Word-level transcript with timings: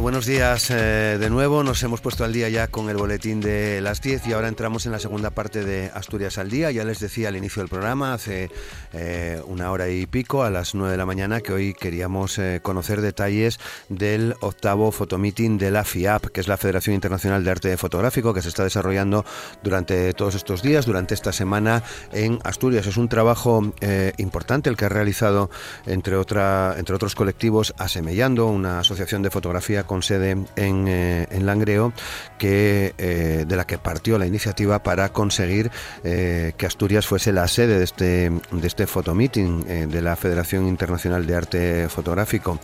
Buenos 0.00 0.26
días 0.26 0.70
eh, 0.70 1.18
de 1.20 1.30
nuevo. 1.30 1.62
Nos 1.62 1.82
hemos 1.84 2.00
puesto 2.00 2.24
al 2.24 2.32
día 2.32 2.48
ya 2.48 2.66
con 2.66 2.90
el 2.90 2.96
boletín 2.96 3.40
de 3.40 3.80
las 3.80 4.00
10 4.02 4.26
y 4.26 4.32
ahora 4.32 4.48
entramos 4.48 4.86
en 4.86 4.92
la 4.92 4.98
segunda 4.98 5.30
parte 5.30 5.64
de 5.64 5.90
Asturias 5.94 6.36
al 6.36 6.50
día. 6.50 6.72
Ya 6.72 6.84
les 6.84 6.98
decía 6.98 7.28
al 7.28 7.36
inicio 7.36 7.62
del 7.62 7.68
programa, 7.68 8.12
hace 8.12 8.50
eh, 8.92 9.40
una 9.46 9.70
hora 9.70 9.88
y 9.88 10.06
pico, 10.06 10.42
a 10.42 10.50
las 10.50 10.74
9 10.74 10.90
de 10.90 10.98
la 10.98 11.06
mañana, 11.06 11.40
que 11.40 11.52
hoy 11.52 11.74
queríamos 11.74 12.38
eh, 12.38 12.60
conocer 12.62 13.02
detalles 13.02 13.60
del 13.88 14.34
octavo 14.40 14.90
fotomeeting 14.90 15.58
de 15.58 15.70
la 15.70 15.84
FIAP, 15.84 16.26
que 16.26 16.40
es 16.40 16.48
la 16.48 16.56
Federación 16.56 16.94
Internacional 16.94 17.44
de 17.44 17.50
Arte 17.52 17.76
Fotográfico, 17.76 18.34
que 18.34 18.42
se 18.42 18.48
está 18.48 18.64
desarrollando 18.64 19.24
durante 19.62 20.12
todos 20.14 20.34
estos 20.34 20.62
días, 20.62 20.86
durante 20.86 21.14
esta 21.14 21.32
semana 21.32 21.84
en 22.12 22.40
Asturias. 22.42 22.86
Es 22.86 22.96
un 22.96 23.08
trabajo 23.08 23.72
importante 24.18 24.70
el 24.70 24.76
que 24.76 24.86
ha 24.86 24.88
realizado, 24.88 25.50
entre, 25.86 26.16
otra, 26.16 26.74
entre 26.78 26.96
otros 26.96 27.14
colectivos, 27.14 27.74
Asemellando, 27.78 28.46
una 28.46 28.80
asociación 28.80 29.22
de 29.22 29.30
fotografía 29.30 29.83
con 29.84 30.02
sede 30.02 30.30
en, 30.56 30.88
eh, 30.88 31.26
en 31.30 31.46
Langreo, 31.46 31.92
que, 32.38 32.94
eh, 32.98 33.44
de 33.46 33.56
la 33.56 33.66
que 33.66 33.78
partió 33.78 34.18
la 34.18 34.26
iniciativa 34.26 34.82
para 34.82 35.10
conseguir 35.10 35.70
eh, 36.02 36.52
que 36.56 36.66
Asturias 36.66 37.06
fuese 37.06 37.32
la 37.32 37.48
sede 37.48 37.78
de 37.78 37.84
este, 37.84 38.30
de 38.30 38.66
este 38.66 38.86
fotomeeting 38.86 39.88
de 39.88 40.02
la 40.02 40.16
Federación 40.16 40.66
Internacional 40.66 41.26
de 41.26 41.36
Arte 41.36 41.88
Fotográfico. 41.88 42.58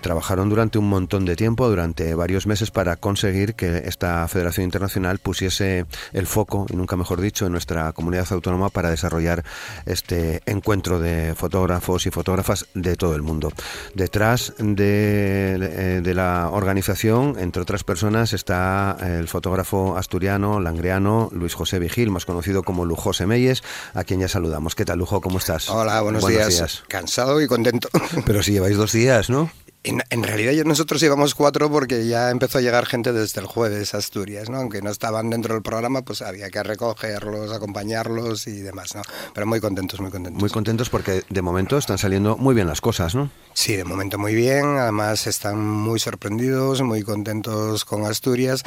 trabajaron 0.00 0.48
durante 0.48 0.78
un 0.78 0.88
montón 0.88 1.24
de 1.24 1.36
tiempo, 1.36 1.68
durante 1.68 2.14
varios 2.14 2.46
meses, 2.46 2.70
para 2.70 2.96
conseguir 2.96 3.54
que 3.54 3.82
esta 3.86 4.26
Federación 4.28 4.64
Internacional 4.64 5.18
pusiese 5.18 5.86
el 6.12 6.26
foco, 6.26 6.66
y 6.70 6.76
nunca 6.76 6.96
mejor 6.96 7.20
dicho, 7.20 7.46
en 7.46 7.52
nuestra 7.52 7.92
comunidad 7.92 8.26
autónoma 8.30 8.70
para 8.70 8.90
desarrollar 8.90 9.44
este 9.86 10.42
encuentro 10.46 10.98
de 10.98 11.34
fotógrafos 11.36 12.06
y 12.06 12.10
fotógrafas 12.10 12.66
de 12.74 12.96
todo 12.96 13.14
el 13.14 13.22
mundo. 13.22 13.52
Detrás 13.94 14.54
de, 14.58 16.00
de 16.02 16.14
la 16.14 16.41
organización, 16.50 17.36
entre 17.38 17.62
otras 17.62 17.84
personas, 17.84 18.32
está 18.32 18.96
el 19.00 19.28
fotógrafo 19.28 19.96
asturiano, 19.96 20.60
langreano, 20.60 21.28
Luis 21.32 21.54
José 21.54 21.78
Vigil, 21.78 22.10
más 22.10 22.24
conocido 22.24 22.62
como 22.62 22.84
Lujose 22.84 23.26
Meyes, 23.26 23.62
a 23.94 24.04
quien 24.04 24.20
ya 24.20 24.28
saludamos. 24.28 24.74
¿Qué 24.74 24.84
tal, 24.84 24.98
Lujo? 24.98 25.20
¿Cómo 25.20 25.38
estás? 25.38 25.68
Hola, 25.68 26.00
buenos, 26.00 26.26
días. 26.26 26.84
Cansado 26.88 27.40
y 27.40 27.46
contento. 27.46 27.88
Pero 28.26 28.42
si 28.42 28.52
lleváis 28.52 28.76
dos 28.76 28.92
días, 28.92 29.30
¿no? 29.30 29.50
En, 29.84 30.22
realidad 30.22 30.52
nosotros 30.64 31.00
llevamos 31.00 31.34
cuatro 31.34 31.68
porque 31.68 32.06
ya 32.06 32.30
empezó 32.30 32.58
a 32.58 32.60
llegar 32.60 32.86
gente 32.86 33.12
desde 33.12 33.40
el 33.40 33.48
jueves 33.48 33.94
a 33.94 33.98
Asturias, 33.98 34.48
¿no? 34.48 34.58
Aunque 34.58 34.80
no 34.80 34.90
estaban 34.90 35.28
dentro 35.28 35.54
del 35.54 35.62
programa, 35.62 36.02
pues 36.02 36.22
había 36.22 36.50
que 36.50 36.62
recogerlos, 36.62 37.50
acompañarlos 37.50 38.46
y 38.46 38.60
demás, 38.60 38.94
¿no? 38.94 39.02
Pero 39.34 39.44
muy 39.44 39.60
contentos, 39.60 40.00
muy 40.00 40.12
contentos. 40.12 40.40
Muy 40.40 40.50
contentos 40.50 40.88
porque 40.88 41.24
de 41.28 41.42
momento 41.42 41.78
están 41.78 41.98
saliendo 41.98 42.36
muy 42.36 42.54
bien 42.54 42.68
las 42.68 42.80
cosas, 42.80 43.16
¿no? 43.16 43.30
Sí, 43.54 43.74
de 43.74 43.82
momento 43.82 44.18
muy 44.18 44.36
bien. 44.36 44.78
Además 44.78 45.26
están 45.26 45.58
muy 45.58 45.98
sorprendidos, 45.98 46.80
muy 46.82 47.02
contentos 47.02 47.84
con 47.84 48.04
Asturias 48.04 48.62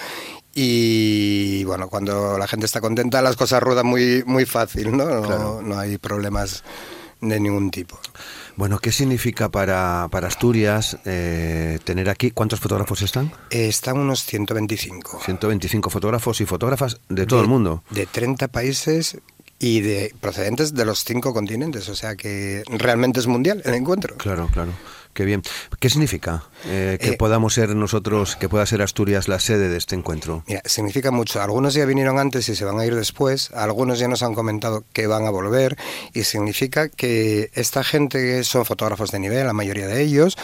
y 0.54 1.64
bueno, 1.64 1.88
cuando 1.88 2.38
la 2.38 2.48
gente 2.48 2.66
está 2.66 2.82
contenta 2.82 3.22
las 3.22 3.38
cosas 3.38 3.64
ruedan 3.64 3.86
muy, 3.86 4.24
muy 4.26 4.46
fácil, 4.46 4.96
¿no? 4.96 5.06
No, 5.06 5.62
no 5.62 5.80
hay 5.80 5.98
problemas 5.98 6.64
de 7.30 7.40
ningún 7.40 7.72
tipo. 7.72 8.00
Bueno, 8.56 8.80
¿qué 8.80 8.92
significa 8.92 9.50
para, 9.50 10.08
para 10.12 10.28
Asturias 10.28 10.98
eh, 11.06 11.80
tener 11.84 12.10
aquí? 12.10 12.32
¿Cuántos 12.32 12.60
fotógrafos 12.60 13.02
están? 13.02 13.32
están 13.50 13.98
unos 13.98 14.24
125. 14.24 15.20
125 15.24 15.90
fotógrafos 15.90 16.42
y 16.42 16.46
fotógrafas 16.46 17.00
de 17.10 17.26
todo 17.26 17.42
el 17.42 17.48
mundo. 17.48 17.84
De 17.90 18.06
30 18.06 18.48
países 18.48 19.18
y 19.60 19.82
de 19.82 20.14
procedentes 20.20 20.74
de 20.74 20.86
los 20.86 21.04
cinco 21.04 21.34
continentes, 21.34 21.88
o 21.90 21.96
sea 21.96 22.16
que 22.16 22.64
realmente 22.68 23.20
es 23.20 23.28
mundial 23.28 23.62
el 23.66 23.74
encuentro. 23.74 24.16
Claro, 24.18 24.50
claro. 24.52 24.72
Qué 25.16 25.24
bien. 25.24 25.44
¿Qué 25.80 25.90
significa 25.90 26.44
eh, 26.66 26.98
que 27.00 27.12
eh, 27.12 27.18
podamos 27.18 27.54
ser 27.54 27.74
nosotros, 27.74 28.36
que 28.36 28.50
pueda 28.50 28.66
ser 28.66 28.82
Asturias 28.82 29.30
la 29.30 29.40
sede 29.40 29.70
de 29.70 29.78
este 29.78 29.96
encuentro? 29.96 30.44
Mira, 30.46 30.62
significa 30.66 31.10
mucho. 31.10 31.42
Algunos 31.42 31.74
ya 31.74 31.86
vinieron 31.86 32.20
antes 32.20 32.50
y 32.50 32.56
se 32.56 32.66
van 32.66 32.78
a 32.80 32.86
ir 32.86 32.94
después. 32.94 33.50
Algunos 33.54 33.98
ya 33.98 34.10
nos 34.10 34.24
han 34.24 34.36
comentado 34.36 34.84
que 34.92 35.08
van 35.08 35.26
a 35.26 35.30
volver. 35.30 35.78
Y 36.14 36.26
significa 36.26 36.90
que 36.90 37.50
esta 37.54 37.86
gente 37.86 38.44
son 38.44 38.66
fotógrafos 38.66 39.12
de 39.12 39.20
nivel, 39.20 39.48
la 39.48 39.54
mayoría 39.54 39.88
de 39.88 40.02
ellos, 40.02 40.38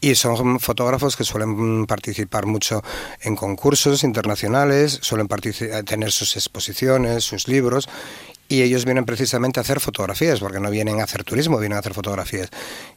y 0.00 0.14
son 0.14 0.60
fotógrafos 0.60 1.16
que 1.16 1.24
suelen 1.24 1.86
participar 1.86 2.46
mucho 2.46 2.84
en 3.22 3.34
concursos 3.34 4.04
internacionales, 4.04 5.00
suelen 5.02 5.26
tener 5.84 6.12
sus 6.12 6.36
exposiciones, 6.36 7.24
sus 7.24 7.48
libros 7.48 7.88
y 8.52 8.60
ellos 8.60 8.84
vienen 8.84 9.06
precisamente 9.06 9.60
a 9.60 9.62
hacer 9.62 9.80
fotografías, 9.80 10.38
porque 10.38 10.60
no 10.60 10.70
vienen 10.70 11.00
a 11.00 11.04
hacer 11.04 11.24
turismo, 11.24 11.58
vienen 11.58 11.76
a 11.76 11.78
hacer 11.78 11.94
fotografías. 11.94 12.50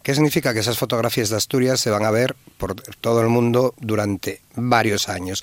¿Qué 0.03 0.13
significa? 0.13 0.53
Que 0.53 0.59
esas 0.59 0.77
fotografías 0.77 1.29
de 1.29 1.38
Asturias 1.38 1.79
se 1.79 1.89
van 1.89 2.03
a 2.03 2.11
ver 2.11 2.35
por 2.57 2.75
todo 2.75 3.21
el 3.21 3.29
mundo 3.29 3.73
durante 3.79 4.41
varios 4.55 5.07
años. 5.07 5.41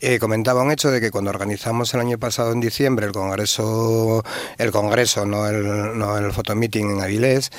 Eh, 0.00 0.20
comentaba 0.20 0.62
un 0.62 0.70
hecho 0.70 0.92
de 0.92 1.00
que 1.00 1.10
cuando 1.10 1.30
organizamos 1.30 1.92
el 1.92 1.98
año 1.98 2.18
pasado 2.18 2.52
en 2.52 2.60
diciembre 2.60 3.06
el 3.06 3.12
congreso, 3.12 4.24
el 4.58 4.70
congreso, 4.70 5.26
no 5.26 5.48
el, 5.48 5.98
no 5.98 6.16
el 6.16 6.30
fotomeeting 6.30 6.92
en 6.92 7.00
Avilés, 7.00 7.50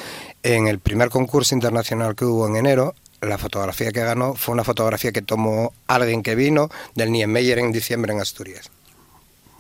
en 0.42 0.68
el 0.68 0.80
primer 0.80 1.10
concurso 1.10 1.54
internacional 1.54 2.16
que 2.16 2.24
hubo 2.24 2.48
en 2.48 2.56
enero, 2.56 2.96
la 3.20 3.38
fotografía 3.38 3.92
que 3.92 4.06
ganó 4.06 4.36
fue 4.36 4.54
una 4.54 4.64
fotografía 4.64 5.12
que 5.12 5.22
tomó 5.22 5.74
alguien 5.88 6.24
que 6.24 6.36
vino 6.36 6.70
del 6.96 7.12
Niemeyer 7.12 7.60
en 7.60 7.74
diciembre 7.74 8.14
en 8.14 8.22
Asturias. 8.22 8.72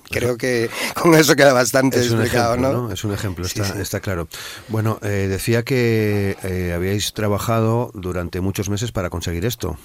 Creo 0.09 0.37
que 0.37 0.69
con 0.95 1.13
eso 1.15 1.35
queda 1.35 1.53
bastante 1.53 1.99
explicado, 1.99 2.57
¿no? 2.57 2.91
Es 2.91 3.03
un 3.03 3.13
ejemplo, 3.13 3.45
está, 3.45 3.79
está 3.81 3.99
claro. 3.99 4.27
Bueno, 4.67 4.99
eh, 5.01 5.27
decía 5.29 5.63
que 5.63 6.37
eh, 6.43 6.73
habíais 6.75 7.13
trabajado 7.13 7.91
durante 7.93 8.41
muchos 8.41 8.69
meses 8.69 8.91
para 8.91 9.09
conseguir 9.09 9.45
esto. 9.45 9.77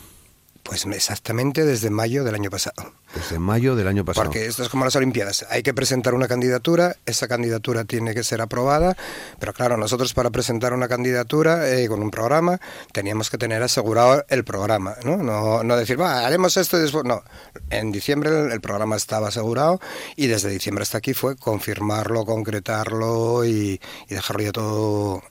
Pues 0.64 0.86
exactamente 0.86 1.66
desde 1.66 1.90
mayo 1.90 2.24
del 2.24 2.34
año 2.34 2.50
pasado. 2.50 2.94
Desde 3.14 3.38
mayo 3.38 3.76
del 3.76 3.86
año 3.86 4.02
pasado. 4.02 4.24
Porque 4.24 4.46
esto 4.46 4.62
es 4.62 4.70
como 4.70 4.86
las 4.86 4.96
Olimpiadas. 4.96 5.44
Hay 5.50 5.62
que 5.62 5.74
presentar 5.74 6.14
una 6.14 6.26
candidatura, 6.26 6.96
esa 7.04 7.28
candidatura 7.28 7.84
tiene 7.84 8.14
que 8.14 8.24
ser 8.24 8.40
aprobada, 8.40 8.96
pero 9.38 9.52
claro, 9.52 9.76
nosotros 9.76 10.14
para 10.14 10.30
presentar 10.30 10.72
una 10.72 10.88
candidatura 10.88 11.68
eh, 11.70 11.86
con 11.86 12.02
un 12.02 12.10
programa 12.10 12.60
teníamos 12.92 13.28
que 13.28 13.36
tener 13.36 13.62
asegurado 13.62 14.24
el 14.28 14.44
programa, 14.44 14.94
¿no? 15.04 15.18
No, 15.18 15.62
no 15.62 15.76
decir, 15.76 16.00
va, 16.00 16.26
haremos 16.26 16.56
esto 16.56 16.78
y 16.78 16.80
después. 16.80 17.04
No, 17.04 17.22
en 17.68 17.92
diciembre 17.92 18.30
el, 18.52 18.60
programa 18.62 18.96
estaba 18.96 19.28
asegurado 19.28 19.80
y 20.16 20.28
desde 20.28 20.48
diciembre 20.48 20.82
hasta 20.82 20.96
aquí 20.98 21.12
fue 21.12 21.36
confirmarlo, 21.36 22.24
concretarlo 22.24 23.44
y, 23.44 23.78
y 24.08 24.14
dejarlo 24.14 24.42
ya 24.42 24.52
todo 24.52 25.22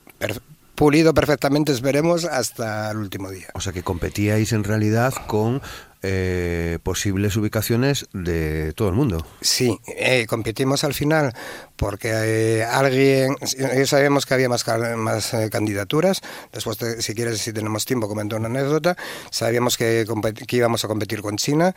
pulido 0.83 1.13
perfectamente, 1.13 1.71
esperemos, 1.71 2.25
hasta 2.25 2.91
el 2.91 2.97
último 2.97 3.29
día. 3.31 3.47
O 3.53 3.61
sea 3.61 3.71
que 3.71 3.83
competíais 3.83 4.51
en 4.51 4.65
realidad 4.65 5.13
con 5.27 5.61
eh, 6.01 6.77
posibles 6.83 7.37
ubicaciones 7.37 8.09
de 8.11 8.73
todo 8.73 8.89
el 8.89 8.93
mundo. 8.93 9.25
Sí, 9.39 9.79
eh, 9.87 10.25
competimos 10.27 10.83
al 10.83 10.93
final 10.93 11.31
porque 11.77 12.09
eh, 12.11 12.65
alguien, 12.65 13.37
ya 13.57 13.85
sabíamos 13.85 14.25
que 14.25 14.33
había 14.33 14.49
más, 14.49 14.65
más 14.97 15.33
candidaturas, 15.49 16.19
después 16.51 16.77
si 16.99 17.15
quieres, 17.15 17.39
si 17.39 17.53
tenemos 17.53 17.85
tiempo, 17.85 18.09
comento 18.09 18.35
una 18.35 18.47
anécdota, 18.47 18.97
sabíamos 19.29 19.77
que, 19.77 20.05
que 20.45 20.57
íbamos 20.57 20.83
a 20.83 20.89
competir 20.89 21.21
con 21.21 21.37
China, 21.37 21.73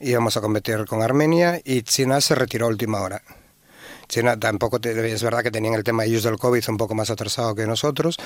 íbamos 0.00 0.36
a 0.36 0.42
competir 0.42 0.84
con 0.84 1.00
Armenia 1.00 1.62
y 1.64 1.80
China 1.80 2.20
se 2.20 2.34
retiró 2.34 2.66
a 2.66 2.68
última 2.68 3.00
hora. 3.00 3.22
China 4.10 4.38
tampoco 4.38 4.78
es 4.82 5.22
verdad 5.22 5.42
que 5.42 5.50
tenían 5.50 5.74
el 5.74 5.84
tema 5.84 6.04
ellos 6.04 6.24
del 6.24 6.36
COVID 6.36 6.68
un 6.68 6.76
poco 6.76 6.94
más 6.94 7.10
atrasado 7.10 7.54
que 7.54 7.66
nosotros. 7.66 8.16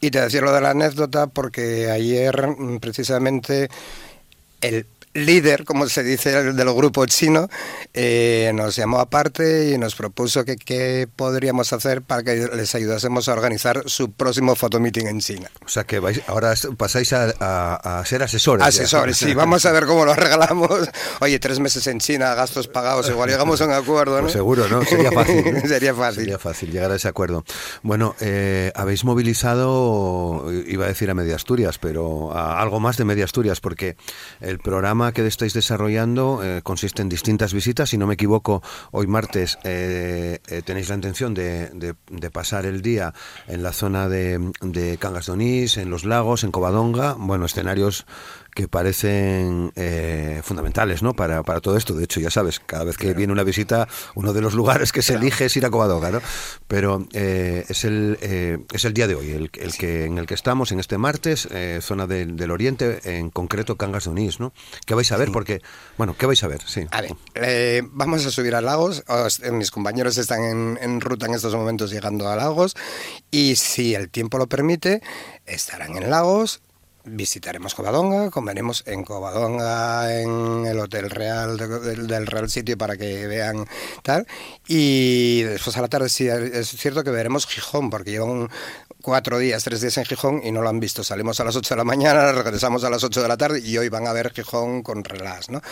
Y 0.00 0.10
te 0.10 0.20
decía 0.20 0.40
lo 0.40 0.52
de 0.52 0.62
la 0.62 0.70
anécdota 0.70 1.28
porque 1.28 1.90
ayer 1.90 2.48
mm, 2.48 2.78
precisamente 2.78 3.68
el 4.62 4.86
líder, 5.16 5.64
como 5.64 5.88
se 5.88 6.02
dice 6.02 6.42
del 6.52 6.74
grupo 6.74 7.06
chino, 7.06 7.48
eh, 7.94 8.50
nos 8.54 8.76
llamó 8.76 9.00
aparte 9.00 9.70
y 9.70 9.78
nos 9.78 9.94
propuso 9.94 10.44
que 10.44 10.56
qué 10.56 11.08
podríamos 11.14 11.72
hacer 11.72 12.02
para 12.02 12.22
que 12.22 12.48
les 12.54 12.74
ayudásemos 12.74 13.28
a 13.28 13.32
organizar 13.32 13.82
su 13.86 14.12
próximo 14.12 14.54
fotomeeting 14.54 15.06
en 15.06 15.20
China. 15.20 15.50
O 15.64 15.68
sea 15.68 15.84
que 15.84 15.98
vais, 15.98 16.20
ahora 16.26 16.54
pasáis 16.76 17.12
a, 17.12 18.02
ser 18.04 18.22
asesores. 18.22 18.66
Asesores, 18.66 19.16
sí, 19.16 19.34
vamos 19.34 19.64
a 19.66 19.72
ver 19.72 19.86
cómo 19.86 20.04
lo 20.04 20.14
regalamos. 20.14 20.88
Oye, 21.20 21.38
tres 21.38 21.60
meses 21.60 21.86
en 21.86 22.00
China, 22.00 22.34
gastos 22.34 22.68
pagados, 22.68 23.08
igual 23.08 23.30
llegamos 23.30 23.60
a 23.60 23.66
un 23.66 23.72
acuerdo, 23.72 24.16
¿no? 24.16 24.22
Pues 24.22 24.32
seguro, 24.32 24.68
¿no? 24.68 24.84
Sería 24.84 25.12
fácil. 25.12 25.62
Sería 25.68 25.94
fácil. 25.94 26.20
Sería 26.20 26.38
fácil 26.38 26.70
llegar 26.70 26.90
a 26.90 26.96
ese 26.96 27.08
acuerdo. 27.08 27.44
Bueno, 27.82 28.14
eh, 28.20 28.72
habéis 28.74 29.04
movilizado, 29.04 30.50
iba 30.66 30.84
a 30.84 30.88
decir 30.88 31.10
a 31.10 31.14
Media 31.14 31.36
Asturias, 31.36 31.78
pero 31.78 32.32
a 32.36 32.60
algo 32.60 32.80
más 32.80 32.96
de 32.96 33.04
Media 33.04 33.24
Asturias, 33.24 33.60
porque 33.60 33.96
el 34.40 34.58
programa 34.58 35.05
que 35.12 35.26
estáis 35.26 35.52
desarrollando 35.52 36.40
eh, 36.42 36.60
consiste 36.62 37.02
en 37.02 37.08
distintas 37.08 37.52
visitas. 37.52 37.90
Si 37.90 37.98
no 37.98 38.06
me 38.06 38.14
equivoco, 38.14 38.62
hoy 38.90 39.06
martes 39.06 39.58
eh, 39.64 40.38
tenéis 40.64 40.88
la 40.88 40.94
intención 40.94 41.34
de, 41.34 41.94
pasar 42.32 42.66
el 42.66 42.82
día 42.82 43.14
en 43.46 43.62
la 43.62 43.72
zona 43.72 44.08
de, 44.08 44.52
de 44.60 44.98
Cangas 44.98 45.26
de 45.26 45.32
Onís, 45.32 45.76
en 45.76 45.90
los 45.90 46.04
lagos, 46.04 46.44
en 46.44 46.50
Covadonga, 46.50 47.14
bueno, 47.18 47.46
escenarios 47.46 48.06
que 48.56 48.68
parecen 48.68 49.70
eh, 49.76 50.40
fundamentales 50.42 51.02
¿no? 51.02 51.12
Para, 51.12 51.42
para, 51.42 51.60
todo 51.60 51.76
esto. 51.76 51.94
De 51.94 52.04
hecho, 52.04 52.20
ya 52.20 52.30
sabes, 52.30 52.58
cada 52.58 52.84
vez 52.84 52.96
que 52.96 53.12
viene 53.12 53.32
una 53.32 53.44
visita, 53.44 53.86
uno 54.14 54.32
de 54.32 54.40
los 54.40 54.54
lugares 54.54 54.92
que 54.92 55.02
se 55.02 55.14
elige 55.14 55.44
es 55.44 55.56
ir 55.58 55.66
a 55.66 55.70
Covadonga, 55.70 56.10
¿no? 56.10 56.22
Pero 56.66 57.06
eh, 57.12 57.66
es, 57.68 57.84
el, 57.84 58.18
eh, 58.22 58.58
es 58.72 58.86
el 58.86 58.94
día 58.94 59.06
de 59.06 59.14
hoy, 59.14 59.30
el, 59.30 59.50
el, 59.52 59.74
que, 59.74 60.06
en 60.06 60.16
el 60.16 60.26
que 60.26 60.32
estamos, 60.32 60.72
en 60.72 60.80
este 60.80 60.96
martes, 60.96 61.48
zona 61.80 62.06
del 62.06 62.50
Oriente, 62.50 63.18
en 63.18 63.28
concreto 63.28 63.76
Cangas 63.76 64.04
de 64.04 64.10
Onís, 64.10 64.40
¿no? 64.40 64.54
¿Qué 64.86 64.94
vais 64.96 65.12
a 65.12 65.16
ver? 65.16 65.30
Porque, 65.30 65.62
bueno, 65.96 66.16
¿qué 66.18 66.26
vais 66.26 66.42
a 66.42 66.48
ver? 66.48 66.60
Sí. 66.66 66.86
A 66.90 67.00
ver, 67.00 67.84
vamos 67.92 68.26
a 68.26 68.30
subir 68.30 68.54
a 68.54 68.60
Lagos. 68.60 69.04
mis 69.52 69.70
compañeros 69.70 70.18
están 70.18 70.42
en, 70.42 70.78
en 70.80 71.00
ruta 71.00 71.26
en 71.26 71.34
estos 71.34 71.54
momentos 71.54 71.90
llegando 71.90 72.28
a 72.28 72.36
Lagos 72.36 72.74
y 73.30 73.56
si 73.56 73.94
el 73.94 74.10
tiempo 74.10 74.38
lo 74.38 74.48
permite, 74.48 75.02
estarán 75.46 75.96
en 75.96 76.10
Lagos 76.10 76.62
visitaremos 77.06 77.74
Covadonga, 77.74 78.30
comeremos 78.30 78.82
en 78.86 79.04
Covadonga, 79.04 80.20
en 80.20 80.66
el 80.66 80.78
Hotel 80.78 81.08
Real 81.10 81.56
del, 81.56 82.26
Real 82.26 82.50
Sitio 82.50 82.76
para 82.76 82.96
que 82.96 83.26
vean 83.26 83.66
tal. 84.02 84.26
Y 84.66 85.42
después 85.42 85.76
a 85.76 85.82
la 85.82 85.88
tarde 85.88 86.08
sí, 86.08 86.28
es 86.28 86.68
cierto 86.68 87.04
que 87.04 87.10
veremos 87.10 87.46
Gijón, 87.46 87.90
porque 87.90 88.10
llevan 88.10 88.50
cuatro 89.06 89.38
días, 89.38 89.62
tres 89.62 89.80
días 89.80 89.96
en 89.98 90.04
Gijón 90.04 90.40
y 90.44 90.50
no 90.50 90.62
lo 90.62 90.68
han 90.68 90.80
visto. 90.80 91.04
Salimos 91.04 91.38
a 91.38 91.44
las 91.44 91.54
8 91.54 91.74
de 91.74 91.78
la 91.78 91.84
mañana, 91.84 92.32
regresamos 92.42 92.82
a 92.82 92.90
las 92.90 93.04
8 93.04 93.22
de 93.22 93.28
la 93.28 93.36
tarde 93.36 93.60
y 93.60 93.78
hoy 93.78 93.88
van 93.88 94.08
a 94.08 94.12
ver 94.12 94.32
Gijón 94.32 94.82
con 94.82 95.04
relax, 95.04 95.48
¿no? 95.48 95.62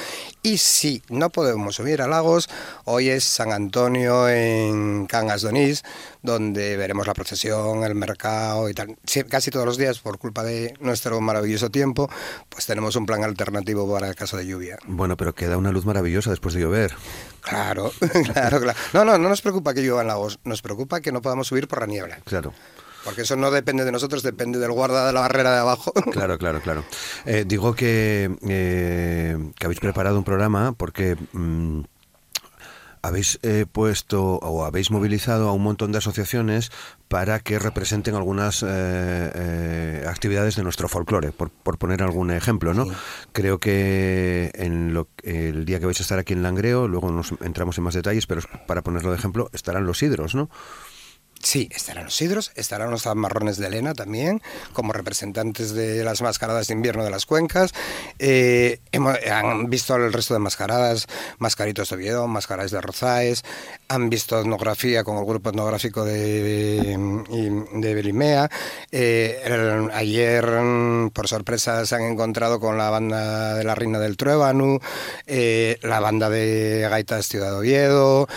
Y 0.43 0.59
si 0.59 1.03
no 1.09 1.31
podemos 1.31 1.75
subir 1.75 2.01
a 2.01 2.07
Lagos, 2.07 2.49
hoy 2.85 3.09
es 3.09 3.25
San 3.25 3.51
Antonio 3.51 4.29
en 4.29 5.07
Cangas 5.07 5.43
Donís, 5.43 5.83
donde 6.25 6.79
veremos 6.79 7.07
la 7.07 7.13
procesión, 7.13 7.85
el 7.85 7.95
mercado 7.95 8.71
y 8.71 8.75
tal. 8.75 8.97
casi 9.29 9.51
todos 9.51 9.67
los 9.67 9.77
días, 9.77 9.99
por 9.99 10.19
culpa 10.19 10.43
de 10.43 10.75
nuestro 10.81 11.21
maravilloso 11.21 11.71
tiempo, 11.71 12.09
pues 12.49 12.65
tenemos 12.65 12.97
un 12.97 13.05
plan 13.05 13.23
alternativo 13.23 13.91
para 13.93 14.09
el 14.09 14.15
caso 14.15 14.39
de 14.39 14.47
lluvia. 14.47 14.79
Bueno, 14.87 15.19
pero 15.19 15.35
queda 15.35 15.59
una 15.59 15.71
luz 15.71 15.85
maravillosa 15.85 16.31
después 16.31 16.55
de 16.55 16.63
llover. 16.63 16.95
Claro, 17.43 17.93
claro, 18.33 18.59
claro. 18.59 18.79
No, 18.95 19.05
no, 19.05 19.19
no 19.19 19.29
nos 19.29 19.43
preocupa 19.43 19.75
que 19.75 19.83
llueva 19.83 20.01
en 20.01 20.09
Lagos, 20.09 20.41
nos 20.45 20.63
preocupa 20.63 21.03
que 21.03 21.13
no 21.13 21.21
podamos 21.21 21.47
subir 21.47 21.69
por 21.69 21.81
la 21.81 21.87
niebla. 21.87 22.19
Claro. 22.25 22.55
Porque 23.05 23.21
eso 23.21 23.37
no 23.37 23.51
depende 23.51 23.85
de 23.85 23.93
nosotros, 23.93 24.23
depende 24.23 24.59
del 24.59 24.73
guarda 24.73 25.07
de 25.07 25.13
la 25.13 25.21
barrera 25.21 25.53
de 25.53 25.59
abajo. 25.59 25.93
Claro, 26.11 26.39
claro, 26.39 26.63
claro. 26.63 26.85
Eh, 27.27 27.45
digo 27.47 27.75
que, 27.75 28.35
eh, 28.49 29.37
que 29.57 29.67
habéis 29.67 29.81
preparado 29.81 30.17
un 30.17 30.25
programa 30.25 30.73
porque... 30.73 31.17
Mm, 31.33 31.83
habéis 33.07 33.39
eh, 33.43 33.67
puesto 33.71 34.37
o 34.37 34.65
habéis 34.65 34.91
movilizado 34.91 35.49
a 35.49 35.53
un 35.53 35.63
montón 35.63 35.93
de 35.93 35.99
asociaciones 35.99 36.73
para 37.09 37.39
que 37.41 37.59
representen 37.59 38.15
algunas 38.15 38.65
actividades 40.09 40.57
de 40.57 40.63
nuestro 40.65 40.89
folclore, 40.89 41.31
por, 41.31 41.51
poner 41.79 42.03
algún 42.03 42.31
ejemplo, 42.31 42.75
¿no? 42.75 42.87
Creo 43.33 43.59
que 43.59 44.51
en 44.55 44.95
lo, 44.95 45.07
el 45.23 45.65
día 45.65 45.79
que 45.79 45.87
vais 45.87 46.01
a 46.01 46.03
estar 46.03 46.19
aquí 46.19 46.33
en 46.33 46.43
Langreo, 46.43 46.89
luego 46.89 47.13
nos 47.13 47.33
entramos 47.41 47.79
en 47.79 47.85
más 47.85 47.95
detalles, 47.95 48.27
pero 48.27 48.41
para 48.67 48.83
ponerlo 48.83 49.11
de 49.11 49.17
ejemplo, 49.17 49.49
estarán 49.53 49.87
los 49.87 50.03
hidros, 50.03 50.35
¿no? 50.35 50.51
Sí, 51.45 51.69
estarán 51.71 52.05
los 52.05 52.23
hidros, 52.23 52.53
estarán 52.55 52.91
los 52.91 53.05
marrones 53.15 53.59
de 53.59 53.67
Elena 53.67 53.93
también, 53.93 54.41
como 54.73 54.95
representantes 54.95 55.75
de 55.75 56.03
las 56.03 56.23
mascaradas 56.23 56.69
de 56.69 56.73
invierno 56.73 57.05
de 57.05 57.11
las 57.11 57.27
cuencas. 57.27 57.75
Eh, 58.19 58.81
han 59.31 59.69
visto 59.69 59.95
el 59.95 60.11
resto 60.11 60.33
de 60.33 60.41
mascaradas, 60.41 61.07
Mascaritos 61.37 61.91
de 61.91 61.97
Oviedo, 61.97 62.27
Mascaradas 62.29 62.71
de 62.71 62.81
Rozaes, 62.81 63.45
han 63.89 64.09
visto 64.09 64.41
etnografía 64.41 65.05
con 65.05 65.19
el 65.19 65.27
grupo 65.27 65.51
etnográfico 65.51 66.03
de, 66.03 66.97
de 67.75 67.95
Belimea. 67.95 68.51
Eh, 68.91 69.91
ayer, 69.93 70.47
por 71.13 71.29
sorpresa, 71.29 71.85
se 71.85 71.95
han 71.95 72.05
encontrado 72.05 72.59
con 72.59 72.79
la 72.79 72.89
banda 72.89 73.55
de 73.55 73.65
la 73.65 73.75
Reina 73.75 73.99
del 73.99 74.17
Truébanu, 74.17 74.81
eh, 75.27 75.79
la 75.83 76.01
banda 76.01 76.31
de 76.31 76.87
Gaitas 76.89 77.29
Ciudad 77.29 77.55
Oviedo 77.55 78.29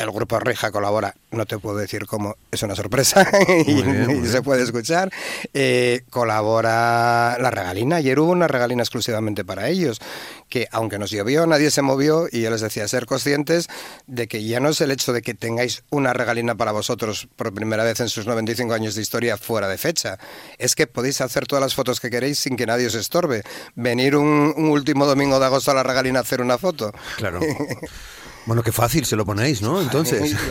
el 0.00 0.10
grupo 0.10 0.38
Reja 0.38 0.70
colabora, 0.70 1.14
no 1.30 1.44
te 1.44 1.58
puedo 1.58 1.76
decir 1.76 2.06
cómo, 2.06 2.36
es 2.50 2.62
una 2.62 2.74
sorpresa 2.74 3.30
y, 3.66 4.26
se 4.26 4.42
puede 4.42 4.62
escuchar. 4.62 5.10
Eh, 5.52 6.02
colabora 6.08 7.36
la 7.38 7.50
regalina, 7.50 7.96
ayer 7.96 8.18
hubo 8.18 8.32
una 8.32 8.48
regalina 8.48 8.82
exclusivamente 8.82 9.44
para 9.44 9.68
ellos, 9.68 10.00
que 10.48 10.68
aunque 10.72 10.98
nos 10.98 11.10
llovió, 11.10 11.46
nadie 11.46 11.70
se 11.70 11.82
movió 11.82 12.28
y 12.32 12.40
yo 12.40 12.50
les 12.50 12.62
decía, 12.62 12.88
ser 12.88 13.04
conscientes 13.04 13.68
de 14.06 14.26
que 14.26 14.42
ya 14.42 14.58
no 14.58 14.70
es 14.70 14.80
el 14.80 14.90
hecho 14.90 15.12
de 15.12 15.20
que 15.20 15.34
tengáis 15.34 15.84
una 15.90 16.14
regalina 16.14 16.54
para 16.54 16.72
vosotros 16.72 17.28
por 17.36 17.52
primera 17.52 17.84
vez 17.84 18.00
en 18.00 18.08
sus 18.08 18.26
95 18.26 18.72
años 18.72 18.94
de 18.94 19.02
historia 19.02 19.36
fuera 19.36 19.68
de 19.68 19.76
fecha, 19.76 20.18
es 20.56 20.74
que 20.74 20.86
podéis 20.86 21.20
hacer 21.20 21.46
todas 21.46 21.62
las 21.62 21.74
fotos 21.74 22.00
que 22.00 22.08
queréis 22.08 22.38
sin 22.38 22.56
que 22.56 22.64
nadie 22.64 22.86
os 22.86 22.94
estorbe. 22.94 23.42
Venir 23.74 24.16
un, 24.16 24.54
un 24.56 24.70
último 24.70 25.04
domingo 25.04 25.38
de 25.38 25.44
agosto 25.44 25.70
a 25.72 25.74
la 25.74 25.82
regalina 25.82 26.20
a 26.20 26.22
hacer 26.22 26.40
una 26.40 26.56
foto. 26.56 26.90
Claro. 27.18 27.40
Bueno, 28.46 28.62
qué 28.62 28.72
fácil 28.72 29.04
se 29.04 29.16
lo 29.16 29.24
ponéis, 29.24 29.62
¿no? 29.62 29.80
Entonces. 29.80 30.36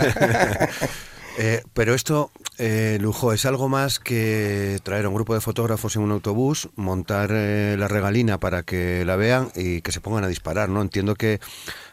Eh, 1.41 1.63
pero 1.73 1.93
esto, 1.93 2.31
eh, 2.57 2.97
Lujo, 2.99 3.31
es 3.31 3.45
algo 3.45 3.69
más 3.69 3.99
que 3.99 4.77
traer 4.83 5.05
a 5.05 5.07
un 5.07 5.15
grupo 5.15 5.33
de 5.33 5.39
fotógrafos 5.39 5.95
en 5.95 6.01
un 6.01 6.11
autobús, 6.11 6.67
montar 6.75 7.29
eh, 7.31 7.77
la 7.79 7.87
regalina 7.87 8.41
para 8.41 8.63
que 8.63 9.05
la 9.05 9.15
vean 9.15 9.49
y 9.55 9.79
que 9.79 9.93
se 9.93 10.01
pongan 10.01 10.25
a 10.25 10.27
disparar, 10.27 10.67
¿no? 10.67 10.81
Entiendo 10.81 11.15
que 11.15 11.39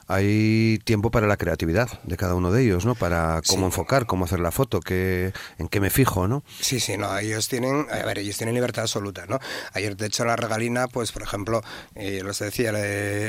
hay 0.08 0.79
tiempo 0.85 1.11
para 1.11 1.26
la 1.26 1.37
creatividad 1.37 1.88
de 2.05 2.17
cada 2.17 2.35
uno 2.35 2.53
de 2.53 2.62
ellos, 2.62 2.87
¿no? 2.87 2.94
Para 2.94 3.43
cómo 3.47 3.67
enfocar, 3.67 4.06
cómo 4.06 4.25
hacer 4.25 4.41
la 4.41 4.53
foto, 4.53 4.81
qué, 4.81 5.32
en 5.58 5.69
qué 5.69 5.81
me 5.81 5.91
fijo, 5.91 6.29
¿no? 6.29 6.44
Sí, 6.61 6.81
sí, 6.81 6.97
no, 6.97 7.17
ellos 7.19 7.49
tienen, 7.49 7.87
a 7.91 8.05
ver, 8.05 8.19
ellos 8.19 8.37
tienen 8.37 8.55
libertad 8.55 8.82
absoluta, 8.82 9.26
¿no? 9.26 9.38
Ayer, 9.73 9.97
de 9.97 10.06
hecho, 10.06 10.23
en 10.23 10.29
la 10.29 10.37
regalina, 10.37 10.88
pues, 10.88 11.12
por 11.12 11.23
ejemplo, 11.23 11.62
eh, 11.94 12.20
los 12.23 12.38
decía, 12.38 12.70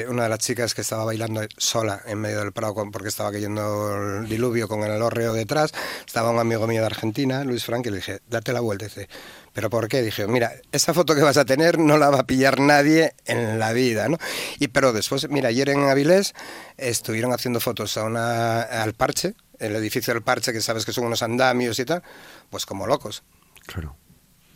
una 0.10 0.24
de 0.24 0.30
las 0.30 0.40
chicas 0.40 0.74
que 0.74 0.82
estaba 0.82 1.06
bailando 1.06 1.42
sola 1.58 2.02
en 2.06 2.20
medio 2.20 2.40
del 2.40 2.52
Prado 2.52 2.76
porque 2.92 3.08
estaba 3.08 3.32
cayendo 3.32 4.20
el 4.20 4.30
diluvio 4.30 4.68
con 4.68 4.84
el 4.84 5.02
horreo 5.02 5.34
detrás, 5.34 5.74
estaba 6.06 6.30
un 6.30 6.40
amigo 6.40 6.68
mío 6.68 6.82
de 6.82 6.88
Argentina, 6.88 7.44
Luis 7.44 7.66
Frank, 7.66 7.86
y 7.88 7.90
le 7.90 7.96
dije, 7.98 8.20
date 8.30 8.54
la 8.54 8.60
vuelta, 8.60 8.86
y 8.86 8.90
dice, 8.90 9.10
¿Pero 9.58 9.72
por 9.72 9.88
qué? 9.88 10.04
Dije, 10.04 10.28
mira, 10.28 10.52
esa 10.72 10.94
foto 10.94 11.16
que 11.16 11.24
vas 11.24 11.38
a 11.38 11.44
tener 11.44 11.80
no 11.80 11.98
la 11.98 12.12
va 12.12 12.20
a 12.20 12.28
pillar 12.28 12.60
nadie 12.60 13.16
en 13.26 13.58
la 13.58 13.74
vida, 13.74 14.08
¿no? 14.08 14.20
Y 14.60 14.68
pero 14.68 14.94
después, 14.94 15.28
mira, 15.30 15.50
ayer 15.50 15.70
en 15.70 15.80
Avilés 15.80 16.36
estuvieron 16.78 17.34
haciendo 17.34 17.60
fotos 17.60 17.98
a 17.98 18.04
una, 18.04 18.62
al 18.62 18.94
parche, 18.94 19.34
el 19.58 19.76
edificio 19.76 20.14
del 20.14 20.22
parche, 20.22 20.54
que 20.54 20.62
sabes 20.62 20.86
que 20.86 20.94
son 20.94 21.06
unos 21.06 21.24
andamios 21.24 21.80
y 21.80 21.86
tal, 21.86 22.04
pues 22.52 22.68
como 22.68 22.86
locos. 22.86 23.24
Claro. 23.66 23.96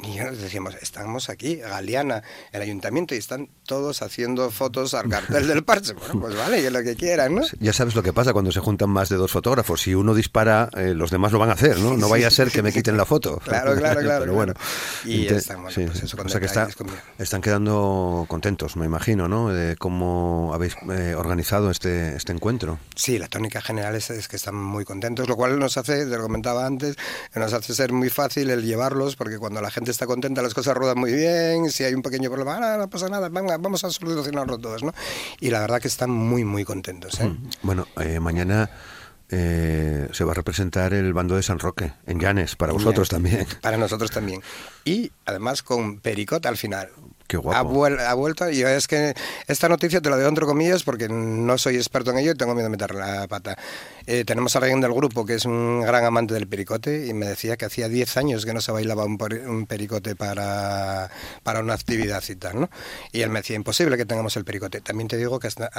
Y 0.03 0.17
nos 0.17 0.39
decíamos, 0.39 0.75
estamos 0.81 1.29
aquí, 1.29 1.57
Galeana, 1.57 2.23
el 2.51 2.61
ayuntamiento, 2.61 3.13
y 3.13 3.17
están 3.17 3.49
todos 3.65 4.01
haciendo 4.01 4.49
fotos 4.49 4.93
al 4.93 5.09
cartel 5.09 5.47
del 5.47 5.63
parche. 5.63 5.93
Bueno, 5.93 6.21
pues 6.21 6.35
vale, 6.35 6.61
que 6.61 6.71
lo 6.71 6.81
que 6.83 6.95
quieran, 6.95 7.35
¿no? 7.35 7.41
Ya 7.59 7.73
sabes 7.73 7.95
lo 7.95 8.03
que 8.03 8.11
pasa 8.11 8.33
cuando 8.33 8.51
se 8.51 8.59
juntan 8.59 8.89
más 8.89 9.09
de 9.09 9.15
dos 9.15 9.31
fotógrafos. 9.31 9.81
Si 9.81 9.93
uno 9.93 10.13
dispara, 10.13 10.69
eh, 10.75 10.93
los 10.95 11.11
demás 11.11 11.31
lo 11.31 11.39
van 11.39 11.49
a 11.49 11.53
hacer, 11.53 11.77
¿no? 11.79 11.95
No 11.97 12.09
vaya 12.09 12.27
a 12.27 12.31
ser 12.31 12.51
que 12.51 12.61
me 12.61 12.73
quiten 12.73 12.97
la 12.97 13.05
foto. 13.05 13.37
claro, 13.43 13.75
claro, 13.75 13.99
claro. 14.01 14.21
Pero 14.21 14.33
bueno. 14.33 14.53
Y 15.05 15.27
estamos, 15.27 15.73
pues 15.73 16.03
eso, 16.03 16.17
o 16.23 16.29
sea 16.29 16.39
que 16.39 16.47
están 17.19 17.41
quedando 17.41 18.25
contentos, 18.27 18.75
me 18.75 18.85
imagino, 18.85 19.27
¿no? 19.27 19.49
De 19.53 19.75
cómo 19.77 20.51
habéis 20.53 20.75
eh, 20.91 21.15
organizado 21.15 21.69
este, 21.69 22.15
este 22.15 22.31
encuentro. 22.31 22.79
Sí, 22.95 23.19
la 23.19 23.27
tónica 23.27 23.61
general 23.61 23.95
es, 23.95 24.09
es, 24.09 24.27
que 24.27 24.35
están 24.35 24.55
muy 24.55 24.85
contentos, 24.85 25.27
lo 25.27 25.35
cual 25.35 25.59
nos 25.59 25.77
hace, 25.77 26.05
te 26.05 26.17
lo 26.17 26.23
comentaba 26.23 26.65
antes, 26.65 26.95
nos 27.35 27.53
hace 27.53 27.73
ser 27.73 27.91
muy 27.91 28.09
fácil 28.09 28.49
el 28.49 28.63
llevarlos, 28.63 29.15
porque 29.15 29.37
cuando 29.37 29.61
la 29.61 29.71
gente 29.71 29.90
está 29.91 30.07
contenta, 30.07 30.41
las 30.41 30.53
cosas 30.53 30.75
ruedan 30.75 30.97
muy 30.97 31.13
bien, 31.13 31.69
si 31.69 31.83
hay 31.83 31.93
un 31.93 32.01
pequeño 32.01 32.29
problema, 32.29 32.57
ah, 32.57 32.77
no 32.77 32.89
pasa 32.89 33.09
nada, 33.09 33.29
vamos 33.29 33.83
a 33.83 33.91
solucionarlo 33.91 34.57
todos, 34.57 34.83
¿no? 34.83 34.93
Y 35.39 35.49
la 35.49 35.59
verdad 35.59 35.81
que 35.81 35.87
están 35.87 36.09
muy, 36.09 36.43
muy 36.43 36.65
contentos. 36.65 37.19
¿eh? 37.19 37.25
Mm. 37.25 37.49
Bueno, 37.63 37.87
eh, 37.99 38.19
mañana... 38.19 38.69
Eh, 39.33 40.09
se 40.11 40.25
va 40.25 40.33
a 40.33 40.35
representar 40.35 40.93
el 40.93 41.13
bando 41.13 41.37
de 41.37 41.41
San 41.41 41.57
Roque 41.57 41.93
en 42.05 42.19
Llanes, 42.19 42.57
para 42.57 42.73
vosotros 42.73 43.07
también. 43.07 43.47
Para 43.61 43.77
nosotros 43.77 44.11
también. 44.11 44.41
y 44.83 45.09
además 45.25 45.63
con 45.63 46.01
pericota 46.01 46.49
al 46.49 46.57
final. 46.57 46.89
Qué 47.31 47.37
guapo. 47.37 47.57
Ha, 47.57 47.63
vuel- 47.63 47.99
ha 48.01 48.13
vuelto 48.13 48.49
y 48.49 48.61
es 48.61 48.87
que 48.89 49.13
esta 49.47 49.69
noticia 49.69 50.01
te 50.01 50.09
la 50.09 50.17
doy 50.17 50.27
entre 50.27 50.45
comillas 50.45 50.83
porque 50.83 51.07
no 51.07 51.57
soy 51.57 51.77
experto 51.77 52.11
en 52.11 52.17
ello 52.17 52.33
y 52.33 52.35
tengo 52.35 52.53
miedo 52.53 52.65
de 52.65 52.71
meter 52.71 52.93
la 52.93 53.25
pata. 53.29 53.57
Eh, 54.05 54.25
tenemos 54.25 54.53
a 54.55 54.59
alguien 54.59 54.81
del 54.81 54.91
grupo 54.91 55.25
que 55.25 55.35
es 55.35 55.45
un 55.45 55.79
gran 55.81 56.03
amante 56.03 56.33
del 56.33 56.45
pericote 56.47 57.07
y 57.07 57.13
me 57.13 57.27
decía 57.27 57.55
que 57.55 57.63
hacía 57.63 57.87
10 57.87 58.17
años 58.17 58.45
que 58.45 58.53
no 58.53 58.59
se 58.59 58.73
bailaba 58.73 59.05
un, 59.05 59.17
un 59.47 59.65
pericote 59.65 60.13
para, 60.17 61.09
para 61.43 61.61
una 61.61 61.73
actividad 61.73 62.21
y 62.27 62.35
tal, 62.35 62.59
¿no? 62.61 62.69
Y 63.13 63.21
él 63.21 63.29
me 63.29 63.39
decía, 63.39 63.55
imposible 63.55 63.95
que 63.95 64.05
tengamos 64.05 64.35
el 64.35 64.43
pericote. 64.43 64.81
También 64.81 65.07
te 65.07 65.15
digo 65.15 65.39
que 65.39 65.47
hasta, 65.47 65.69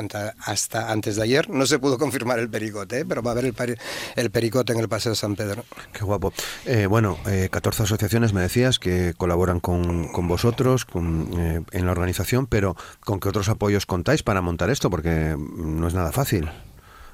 hasta 0.46 0.90
antes 0.90 1.16
de 1.16 1.22
ayer 1.24 1.50
no 1.50 1.66
se 1.66 1.78
pudo 1.78 1.98
confirmar 1.98 2.38
el 2.38 2.48
pericote, 2.48 3.00
¿eh? 3.00 3.04
pero 3.04 3.22
va 3.22 3.32
a 3.32 3.32
haber 3.32 3.44
el, 3.44 3.54
peri- 3.54 3.78
el 4.16 4.30
pericote 4.30 4.72
en 4.72 4.78
el 4.78 4.88
Paseo 4.88 5.14
San 5.14 5.36
Pedro. 5.36 5.66
Qué 5.92 6.02
guapo. 6.02 6.32
Eh, 6.64 6.86
bueno, 6.86 7.18
eh, 7.26 7.48
14 7.50 7.82
asociaciones 7.82 8.32
me 8.32 8.40
decías 8.40 8.78
que 8.78 9.12
colaboran 9.18 9.60
con, 9.60 10.08
con 10.08 10.28
vosotros 10.28 10.84
con, 10.84 11.28
eh, 11.42 11.62
en 11.72 11.86
la 11.86 11.92
organización, 11.92 12.46
pero 12.46 12.76
¿con 13.00 13.18
qué 13.20 13.28
otros 13.28 13.48
apoyos 13.48 13.86
contáis 13.86 14.22
para 14.22 14.40
montar 14.40 14.70
esto? 14.70 14.88
Porque 14.90 15.34
mm, 15.36 15.80
no 15.80 15.88
es 15.88 15.94
nada 15.94 16.12
fácil. 16.12 16.50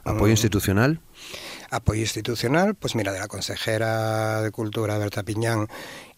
Apoyo 0.04 0.30
institucional. 0.30 1.00
Apoyo 1.70 2.00
institucional, 2.00 2.74
pues 2.74 2.94
mira, 2.94 3.12
de 3.12 3.18
la 3.18 3.28
consejera 3.28 4.40
de 4.40 4.50
Cultura, 4.50 4.96
Berta 4.96 5.22
Piñán, 5.22 5.68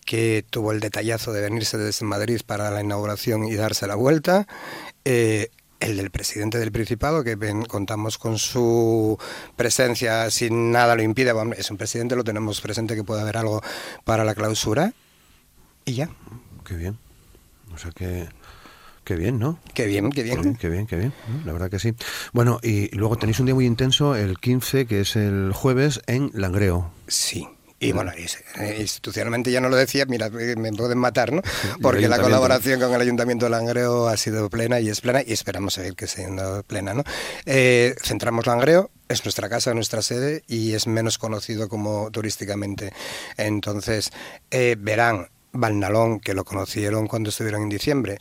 que 0.05 0.45
tuvo 0.49 0.71
el 0.73 0.81
detallazo 0.81 1.33
de 1.33 1.41
venirse 1.41 1.77
desde 1.77 2.07
Madrid 2.07 2.41
para 2.47 2.71
la 2.71 2.83
inauguración 2.83 3.45
y 3.45 3.55
darse 3.55 3.87
la 3.87 3.97
vuelta. 3.97 4.47
Eh, 5.05 5.49
el 5.81 5.97
del 5.97 6.11
presidente 6.11 6.59
del 6.59 6.71
Principado, 6.73 7.25
que 7.25 7.37
ven- 7.37 7.65
contamos 7.65 8.19
con 8.19 8.39
su 8.39 9.19
presencia 9.57 10.31
sin 10.31 10.71
nada 10.73 10.95
lo 10.95 11.03
impide. 11.03 11.33
Bueno, 11.33 11.53
es 11.57 11.71
un 11.71 11.79
presidente, 11.79 12.15
lo 12.17 12.23
tenemos 12.23 12.61
presente 12.61 12.95
que 12.95 13.03
puede 13.03 13.23
haber 13.23 13.39
algo 13.39 13.63
para 14.05 14.25
la 14.25 14.35
clausura. 14.35 14.93
Y 15.87 15.95
ya. 15.95 16.11
Qué 16.65 16.75
bien. 16.77 16.99
O 17.81 17.83
sea 17.83 17.93
que... 17.93 18.29
Qué 19.05 19.17
bien, 19.17 19.39
¿no? 19.39 19.59
Qué 19.75 19.87
bien, 19.87 20.11
qué 20.11 20.23
bien, 20.23 20.55
qué 20.55 20.69
bien, 20.69 20.87
qué 20.87 20.97
bien. 20.97 21.13
La 21.47 21.53
verdad 21.53 21.71
que 21.71 21.79
sí. 21.79 21.95
Bueno, 22.33 22.61
y 22.63 22.95
luego 22.95 23.17
tenéis 23.17 23.41
un 23.41 23.47
día 23.47 23.55
muy 23.55 23.65
intenso, 23.65 24.15
el 24.15 24.39
15, 24.39 24.87
que 24.87 25.01
es 25.01 25.17
el 25.17 25.53
jueves, 25.53 26.01
en 26.07 26.31
Langreo. 26.35 26.93
Sí. 27.09 27.49
Y 27.81 27.93
bueno, 27.93 28.13
eh, 28.13 28.77
institucionalmente 28.79 29.51
ya 29.51 29.63
no 29.63 29.71
lo 29.71 29.77
decía, 29.77 30.05
mira, 30.05 30.27
eh, 30.39 30.55
me 30.57 30.71
pueden 30.75 30.99
matar, 30.99 31.33
¿no? 31.33 31.41
Porque 31.81 32.09
la 32.09 32.21
colaboración 32.21 32.79
con 32.79 32.93
el 32.93 33.01
Ayuntamiento 33.01 33.47
de 33.47 33.51
Langreo 33.51 34.07
ha 34.07 34.19
sido 34.19 34.51
plena 34.51 34.81
y 34.81 34.91
es 34.91 35.01
plena 35.01 35.23
y 35.27 35.33
esperamos 35.33 35.75
seguir 35.75 35.95
que 35.95 36.07
siendo 36.07 36.63
plena, 36.65 36.93
¿no? 36.93 37.03
Eh, 37.47 37.95
centramos 38.03 38.47
Langreo, 38.47 38.91
es 39.09 39.25
nuestra 39.25 39.49
casa, 39.49 39.73
nuestra 39.73 40.03
sede 40.03 40.45
y 40.47 40.75
es 40.75 40.87
menos 40.87 41.17
conocido 41.17 41.71
como 41.71 42.11
turísticamente. 42.11 42.93
Entonces, 43.39 44.13
eh, 44.51 44.77
verán 44.79 45.31
Valnalón, 45.53 46.21
que 46.21 46.35
lo 46.35 46.45
conocieron 46.45 47.07
cuando 47.07 47.31
estuvieron 47.31 47.63
en 47.63 47.69
diciembre, 47.69 48.19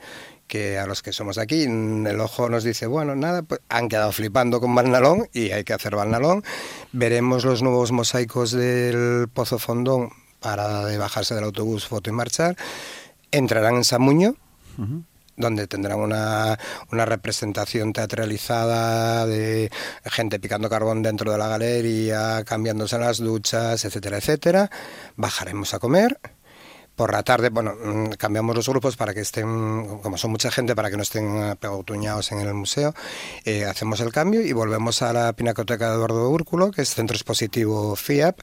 que 0.47 0.79
a 0.79 0.87
los 0.87 1.01
que 1.03 1.13
somos 1.13 1.37
aquí, 1.37 1.67
mm, 1.67 2.07
el 2.07 2.19
ojo 2.19 2.49
nos 2.49 2.63
dice, 2.63 2.87
bueno, 2.87 3.15
nada, 3.15 3.43
pues 3.43 3.61
han 3.69 3.87
quedado 3.87 4.11
flipando 4.11 4.59
con 4.59 4.73
Valnalón 4.73 5.29
y 5.31 5.51
hay 5.51 5.63
que 5.63 5.73
hacer 5.73 5.95
Valnalón. 5.95 6.43
Veremos 6.91 7.45
los 7.45 7.61
nuevos 7.61 7.91
mosaicos 7.91 8.51
del 8.51 9.27
Pozo 9.31 9.59
Fondón 9.59 10.09
para 10.39 10.85
de 10.85 10.97
bajarse 10.97 11.35
del 11.35 11.43
autobús, 11.43 11.87
foto 11.87 12.09
y 12.09 12.13
marchar. 12.13 12.57
Entrarán 13.31 13.75
en 13.75 13.83
Samuño, 13.83 14.35
donde 15.37 15.67
tendrán 15.67 15.99
una, 15.99 16.57
una 16.91 17.05
representación 17.05 17.93
teatralizada 17.93 19.27
de 19.27 19.69
gente 20.05 20.39
picando 20.39 20.69
carbón 20.69 21.03
dentro 21.03 21.31
de 21.31 21.37
la 21.37 21.47
galería, 21.47 22.43
cambiándose 22.43 22.97
las 22.97 23.19
duchas, 23.19 23.85
etcétera, 23.85 24.17
etcétera. 24.17 24.71
Bajaremos 25.15 25.75
a 25.75 25.79
comer. 25.79 26.19
Por 26.99 27.13
la 27.13 27.23
tarde, 27.23 27.47
bueno, 27.47 27.75
mm, 27.81 28.09
cambiamos 28.17 28.53
los 28.53 28.67
grupos 28.67 28.97
para 28.97 29.13
que 29.13 29.21
estén, 29.21 29.99
como 30.03 30.17
son 30.17 30.31
mucha 30.31 30.51
gente, 30.51 30.75
para 30.75 30.91
que 30.91 30.97
no 30.97 31.03
estén 31.03 31.41
apegautuñados 31.43 32.33
en 32.33 32.41
el 32.41 32.53
museo. 32.53 32.93
Eh, 33.45 33.63
hacemos 33.63 34.01
el 34.01 34.11
cambio 34.11 34.41
y 34.41 34.51
volvemos 34.51 35.01
a 35.01 35.13
la 35.13 35.31
Pinacoteca 35.31 35.87
de 35.87 35.95
Eduardo 35.95 36.29
Úrculo, 36.29 36.71
que 36.71 36.81
es 36.81 36.93
Centro 36.93 37.15
Expositivo 37.15 37.95
FIAP, 37.95 38.41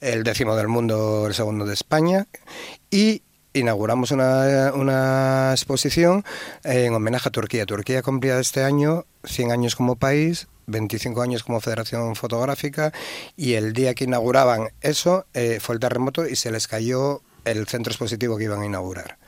el 0.00 0.24
décimo 0.24 0.56
del 0.56 0.68
mundo, 0.68 1.26
el 1.26 1.34
segundo 1.34 1.66
de 1.66 1.74
España. 1.74 2.26
Y 2.90 3.20
inauguramos 3.52 4.12
una, 4.12 4.72
una 4.74 5.50
exposición 5.50 6.24
en 6.64 6.94
homenaje 6.94 7.28
a 7.28 7.32
Turquía. 7.32 7.66
Turquía 7.66 8.00
cumplía 8.00 8.40
este 8.40 8.64
año 8.64 9.04
100 9.24 9.52
años 9.52 9.76
como 9.76 9.96
país, 9.96 10.48
25 10.68 11.20
años 11.20 11.42
como 11.42 11.60
Federación 11.60 12.16
Fotográfica 12.16 12.94
y 13.36 13.54
el 13.54 13.74
día 13.74 13.92
que 13.92 14.04
inauguraban 14.04 14.70
eso 14.80 15.26
eh, 15.34 15.58
fue 15.60 15.74
el 15.74 15.80
terremoto 15.80 16.26
y 16.26 16.36
se 16.36 16.50
les 16.50 16.66
cayó 16.66 17.20
el 17.44 17.66
centro 17.66 17.90
expositivo 17.90 18.36
que 18.36 18.44
iban 18.44 18.60
a 18.62 18.66
inaugurar 18.66 19.18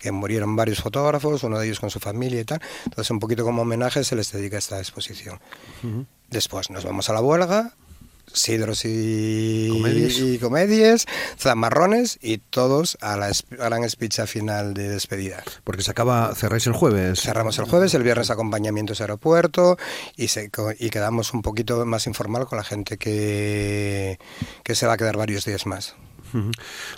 que 0.00 0.10
murieron 0.12 0.56
varios 0.56 0.80
fotógrafos, 0.80 1.42
uno 1.44 1.58
de 1.58 1.66
ellos 1.66 1.78
con 1.78 1.90
su 1.90 2.00
familia 2.00 2.40
y 2.40 2.44
tal. 2.44 2.60
Entonces, 2.86 3.10
un 3.10 3.20
poquito 3.20 3.44
como 3.44 3.62
homenaje 3.62 4.02
se 4.02 4.16
les 4.16 4.32
dedica 4.32 4.56
esta 4.56 4.78
exposición. 4.78 5.38
Después 6.30 6.70
nos 6.70 6.84
vamos 6.84 7.10
a 7.10 7.12
la 7.12 7.20
huelga, 7.20 7.74
sidros 8.32 8.82
y 8.84 9.68
Comedies. 9.70 10.18
y 10.18 10.38
comedies, 10.38 11.06
zamarrones 11.38 12.18
y 12.22 12.38
todos 12.38 12.96
a 13.00 13.16
la 13.16 13.30
gran 13.50 13.84
espicha 13.84 14.26
final 14.26 14.72
de 14.74 14.88
despedida. 14.88 15.42
Porque 15.64 15.82
se 15.82 15.90
acaba, 15.90 16.34
cerráis 16.34 16.66
el 16.66 16.72
jueves. 16.72 17.20
Cerramos 17.20 17.58
el 17.58 17.66
jueves, 17.66 17.92
el 17.94 18.02
viernes 18.02 18.30
acompañamientos 18.30 19.00
a 19.00 19.04
aeropuerto 19.04 19.76
y, 20.16 20.28
se, 20.28 20.50
y 20.78 20.90
quedamos 20.90 21.34
un 21.34 21.42
poquito 21.42 21.84
más 21.84 22.06
informal 22.06 22.46
con 22.46 22.56
la 22.56 22.64
gente 22.64 22.96
que, 22.96 24.18
que 24.62 24.74
se 24.74 24.86
va 24.86 24.94
a 24.94 24.96
quedar 24.96 25.16
varios 25.16 25.44
días 25.44 25.66
más. 25.66 25.94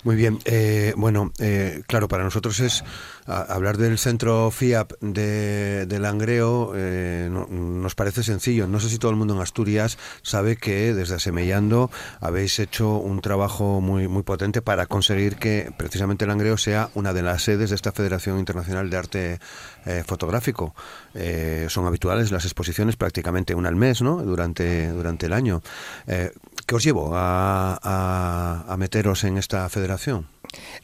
Muy 0.03 0.15
bien. 0.15 0.39
Eh, 0.45 0.93
bueno, 0.97 1.31
eh, 1.39 1.83
claro, 1.87 2.07
para 2.07 2.23
nosotros 2.23 2.59
es 2.59 2.83
hablar 3.25 3.77
del 3.77 3.97
centro 3.97 4.51
FIAP 4.51 4.93
de, 5.01 5.85
de 5.85 5.99
Langreo 5.99 6.73
eh, 6.75 7.29
no- 7.31 7.47
nos 7.47 7.95
parece 7.95 8.23
sencillo. 8.23 8.67
No 8.67 8.79
sé 8.79 8.89
si 8.89 8.97
todo 8.99 9.11
el 9.11 9.17
mundo 9.17 9.33
en 9.35 9.41
Asturias 9.41 9.97
sabe 10.21 10.57
que 10.57 10.93
desde 10.93 11.15
Asemellando 11.15 11.89
habéis 12.19 12.59
hecho 12.59 12.97
un 12.97 13.21
trabajo 13.21 13.81
muy, 13.81 14.07
muy 14.07 14.23
potente 14.23 14.61
para 14.61 14.85
conseguir 14.85 15.37
que 15.37 15.71
precisamente 15.77 16.25
Langreo 16.25 16.57
sea 16.57 16.89
una 16.93 17.13
de 17.13 17.21
las 17.23 17.43
sedes 17.43 17.69
de 17.69 17.75
esta 17.75 17.91
Federación 17.91 18.39
Internacional 18.39 18.89
de 18.89 18.97
Arte 18.97 19.39
eh, 19.85 20.03
Fotográfico. 20.05 20.75
Eh, 21.13 21.67
son 21.69 21.85
habituales 21.85 22.31
las 22.31 22.45
exposiciones 22.45 22.95
prácticamente 22.95 23.55
una 23.55 23.69
al 23.69 23.75
mes, 23.75 24.01
¿no? 24.01 24.21
Durante, 24.21 24.89
durante 24.89 25.25
el 25.27 25.33
año. 25.33 25.61
Eh, 26.07 26.31
¿Qué 26.65 26.75
os 26.75 26.83
llevó 26.83 27.11
a, 27.15 27.77
a- 27.83 28.65
a 28.73 28.77
meteros 28.77 29.23
en 29.25 29.37
esta 29.37 29.67
federación? 29.69 30.27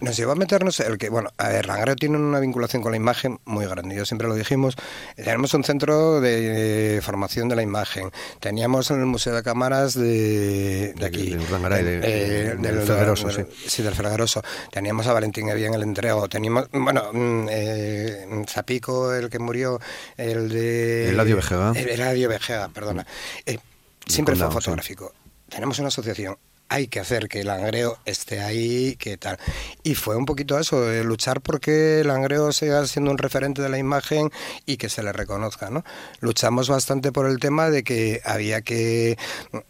Nos 0.02 0.18
llevó 0.18 0.32
a 0.32 0.36
meternos 0.36 0.80
el 0.80 0.98
que, 0.98 1.10
bueno, 1.10 1.30
a 1.38 1.50
ver, 1.50 1.68
Langreo 1.68 1.96
tiene 1.96 2.18
una 2.30 2.40
vinculación 2.40 2.82
con 2.82 2.92
la 2.92 2.98
imagen 2.98 3.40
muy 3.46 3.66
grande, 3.66 3.96
yo 3.96 4.06
siempre 4.06 4.28
lo 4.28 4.36
dijimos, 4.36 4.76
tenemos 5.16 5.54
un 5.54 5.64
centro 5.64 6.22
de 6.22 7.00
formación 7.04 7.50
de 7.50 7.56
la 7.56 7.62
imagen, 7.64 8.12
teníamos 8.40 8.90
en 8.92 9.00
el 9.00 9.06
Museo 9.06 9.36
de 9.36 9.44
Cámaras 9.44 9.94
de, 9.96 10.94
de 10.94 11.06
aquí, 11.06 11.34
eh, 11.34 12.56
del 12.60 12.82
Felgueroso, 12.82 13.28
del- 13.28 13.46
sí. 13.48 13.68
sí, 13.68 13.84
del 13.84 13.96
Felgueroso, 13.96 14.42
teníamos 14.72 15.08
a 15.08 15.14
Valentín 15.14 15.50
Evia 15.50 15.68
en 15.68 15.74
el 15.74 15.84
entrego, 15.84 16.28
teníamos, 16.30 16.68
bueno, 16.72 17.12
mm, 17.14 17.48
eh, 17.50 18.44
Zapico, 18.48 19.14
el 19.14 19.30
que 19.30 19.40
murió, 19.40 19.80
el 20.18 20.50
de... 20.50 21.10
Eladio 21.10 21.36
Vejega. 21.36 21.74
El 21.76 21.90
Eladio 21.90 22.30
Vejega, 22.30 22.70
perdona. 22.70 23.06
Eh, 23.46 23.58
siempre 24.06 24.36
fue 24.36 24.48
sí. 24.48 24.54
fotográfico 24.54 25.14
tenemos 25.50 25.80
una 25.80 25.88
asociación, 25.88 26.38
hay 26.70 26.88
que 26.88 27.00
hacer 27.00 27.28
que 27.28 27.42
el 27.42 27.48
langreo 27.48 27.98
esté 28.06 28.40
ahí, 28.42 28.96
que 28.98 29.18
tal. 29.18 29.38
Y 29.84 29.96
fue 29.96 30.16
un 30.16 30.26
poquito 30.26 30.58
eso, 30.60 30.82
de 30.86 31.04
luchar 31.04 31.42
porque 31.42 32.02
el 32.02 32.08
langreo 32.08 32.52
siga 32.52 32.86
siendo 32.88 33.12
un 33.12 33.18
referente 33.18 33.62
de 33.62 33.70
la 33.70 33.78
imagen 33.78 34.30
y 34.66 34.78
que 34.78 34.88
se 34.90 35.04
le 35.04 35.12
reconozca, 35.12 35.70
¿no? 35.70 35.84
Luchamos 36.20 36.70
bastante 36.70 37.12
por 37.12 37.28
el 37.28 37.40
tema 37.40 37.70
de 37.70 37.84
que 37.84 38.22
había 38.24 38.62
que... 38.62 39.18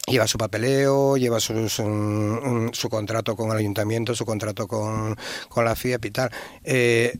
lleva 0.06 0.26
su 0.26 0.38
papeleo, 0.38 1.16
lleva 1.16 1.38
un- 1.48 2.70
su 2.72 2.88
contrato 2.88 3.36
con 3.36 3.50
el 3.50 3.56
ayuntamiento, 3.56 4.14
su 4.14 4.24
contrato 4.26 4.68
con, 4.68 5.16
con 5.48 5.64
la 5.64 5.74
FIAP 5.74 6.04
y 6.04 6.10
tal. 6.10 6.30
Eh, 6.64 7.18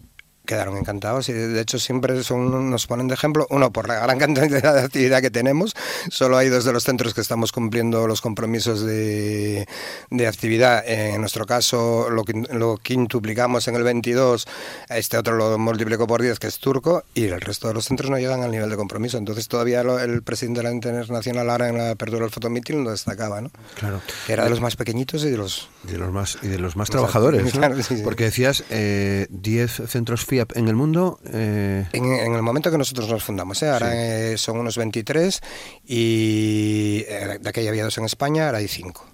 quedaron 0.50 0.76
encantados 0.76 1.28
y 1.28 1.33
de 1.33 1.61
hecho 1.61 1.78
siempre 1.78 2.23
son, 2.25 2.71
nos 2.71 2.87
ponen 2.87 3.07
de 3.09 3.14
ejemplo, 3.14 3.47
uno 3.50 3.73
por 3.73 3.87
la 3.88 3.95
gran 4.00 4.19
cantidad 4.19 4.75
de 4.75 4.80
actividad 4.80 5.21
que 5.23 5.30
tenemos, 5.30 5.75
solo 6.11 6.37
hay 6.37 6.49
dos 6.49 6.64
de 6.64 6.73
los 6.73 6.83
centros 6.85 7.14
que 7.14 7.21
estamos 7.21 7.52
cumpliendo 7.52 8.07
los 8.09 8.21
compromisos 8.21 8.83
de, 8.85 9.66
de 10.11 10.26
actividad, 10.26 10.83
en 10.87 11.21
nuestro 11.21 11.47
caso 11.47 12.09
lo, 12.11 12.25
lo 12.52 12.76
quintuplicamos 12.78 13.69
en 13.69 13.76
el 13.76 13.83
22, 13.85 14.47
este 14.88 15.16
otro 15.16 15.37
lo 15.37 15.57
multiplicó 15.59 16.07
por 16.07 16.21
10 16.21 16.38
que 16.38 16.49
es 16.49 16.59
turco 16.59 17.04
y 17.14 17.25
el 17.28 17.40
resto 17.40 17.69
de 17.69 17.75
los 17.75 17.85
centros 17.85 18.11
no 18.11 18.19
llegan 18.19 18.42
al 18.42 18.50
nivel 18.50 18.69
de 18.69 18.76
compromiso, 18.76 19.16
entonces 19.19 19.47
todavía 19.49 19.83
lo- 19.85 19.99
el 20.00 20.23
presidente 20.23 20.61
de 20.61 20.64
la 20.64 20.73
Internacional 20.73 21.49
ahora 21.49 21.69
en 21.69 21.78
la 21.78 21.90
apertura 21.92 22.23
del 22.23 22.30
fotomeeting 22.30 22.83
lo 22.85 22.90
destacaba, 22.90 23.40
¿no? 23.40 23.50
Claro. 23.78 24.00
que 24.26 24.33
era 24.33 24.45
de 24.45 24.50
los 24.50 24.61
más 24.61 24.76
pequeñitos 24.76 25.23
y 25.25 25.30
de 25.30 25.37
los... 25.37 25.69
De 25.85 25.97
los 25.97 26.11
más, 26.12 26.38
y 26.42 26.49
de 26.49 26.59
los 26.59 26.76
más 26.76 26.88
Exacto. 26.88 27.07
trabajadores, 27.07 27.45
¿no? 27.45 27.50
Claro, 27.61 27.76
sí, 27.76 27.97
sí. 27.97 28.00
Porque 28.02 28.25
decías 28.25 28.64
eh, 28.71 29.26
10 29.30 29.83
centros 29.88 30.25
En 30.54 30.68
el 30.68 30.75
mundo. 30.76 31.18
eh, 31.32 31.87
En, 31.92 32.04
en 32.04 32.35
el 32.35 32.42
momento 32.42 32.70
que 32.70 32.78
nosotros 32.78 33.09
nos 33.09 33.23
fundamos, 33.25 33.62
¿eh? 33.62 33.70
ahora 33.70 33.90
Sí. 33.90 33.97
eh, 33.99 34.35
son 34.38 34.59
unos 34.59 34.76
23 34.76 35.40
y 35.87 37.04
eh, 37.09 37.38
de 37.40 37.49
aquella 37.49 37.70
había 37.70 37.85
dos 37.85 37.99
en 37.99 38.04
España, 38.04 38.47
ahora 38.47 38.59
hay 38.59 38.68
cinco. 38.68 39.04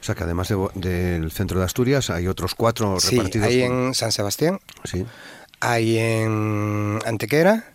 o 0.00 0.04
sea 0.04 0.14
que 0.14 0.22
además 0.24 0.48
de, 0.48 0.56
del 0.74 1.30
centro 1.32 1.58
de 1.58 1.64
Asturias 1.64 2.10
hay 2.10 2.28
otros 2.28 2.54
cuatro 2.54 3.00
sí, 3.00 3.16
repartidos. 3.16 3.48
hay 3.48 3.62
en 3.62 3.94
San 3.94 4.12
Sebastián, 4.12 4.60
Sí. 4.84 5.04
hay 5.60 5.98
en 5.98 6.98
Antequera, 7.04 7.74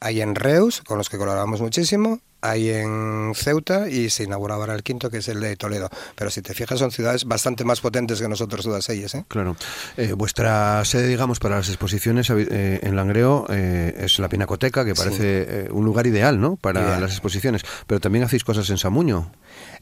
hay 0.00 0.20
en 0.20 0.34
Reus, 0.34 0.80
con 0.82 0.98
los 0.98 1.08
que 1.10 1.18
colaboramos 1.18 1.60
muchísimo, 1.60 2.20
hay 2.40 2.70
en 2.70 3.32
Ceuta 3.34 3.88
y 3.88 4.10
se 4.10 4.24
inauguraba 4.24 4.62
ahora 4.62 4.74
el 4.74 4.82
quinto, 4.82 5.10
que 5.10 5.18
es 5.18 5.28
el 5.28 5.40
de 5.40 5.56
Toledo. 5.56 5.88
Pero 6.14 6.30
si 6.30 6.42
te 6.42 6.54
fijas, 6.54 6.78
son 6.78 6.90
ciudades 6.90 7.24
bastante 7.24 7.64
más 7.64 7.80
potentes 7.80 8.20
que 8.20 8.28
nosotros 8.28 8.64
todas 8.64 8.88
ellas. 8.88 9.14
¿eh? 9.14 9.24
Claro. 9.28 9.56
Eh, 9.96 10.12
vuestra 10.12 10.84
sede, 10.84 11.08
digamos, 11.08 11.38
para 11.38 11.56
las 11.56 11.68
exposiciones 11.68 12.30
eh, 12.30 12.80
en 12.82 12.96
Langreo 12.96 13.46
eh, 13.48 13.94
es 13.98 14.18
la 14.18 14.28
Pinacoteca, 14.28 14.84
que 14.84 14.94
parece 14.94 15.68
un 15.70 15.84
lugar 15.84 16.06
ideal, 16.06 16.40
¿no? 16.40 16.56
Para 16.56 16.80
Ideal. 16.80 17.00
las 17.00 17.12
exposiciones. 17.12 17.62
Pero 17.86 18.00
también 18.00 18.24
hacéis 18.24 18.44
cosas 18.44 18.68
en 18.70 18.78
Samuño. 18.78 19.30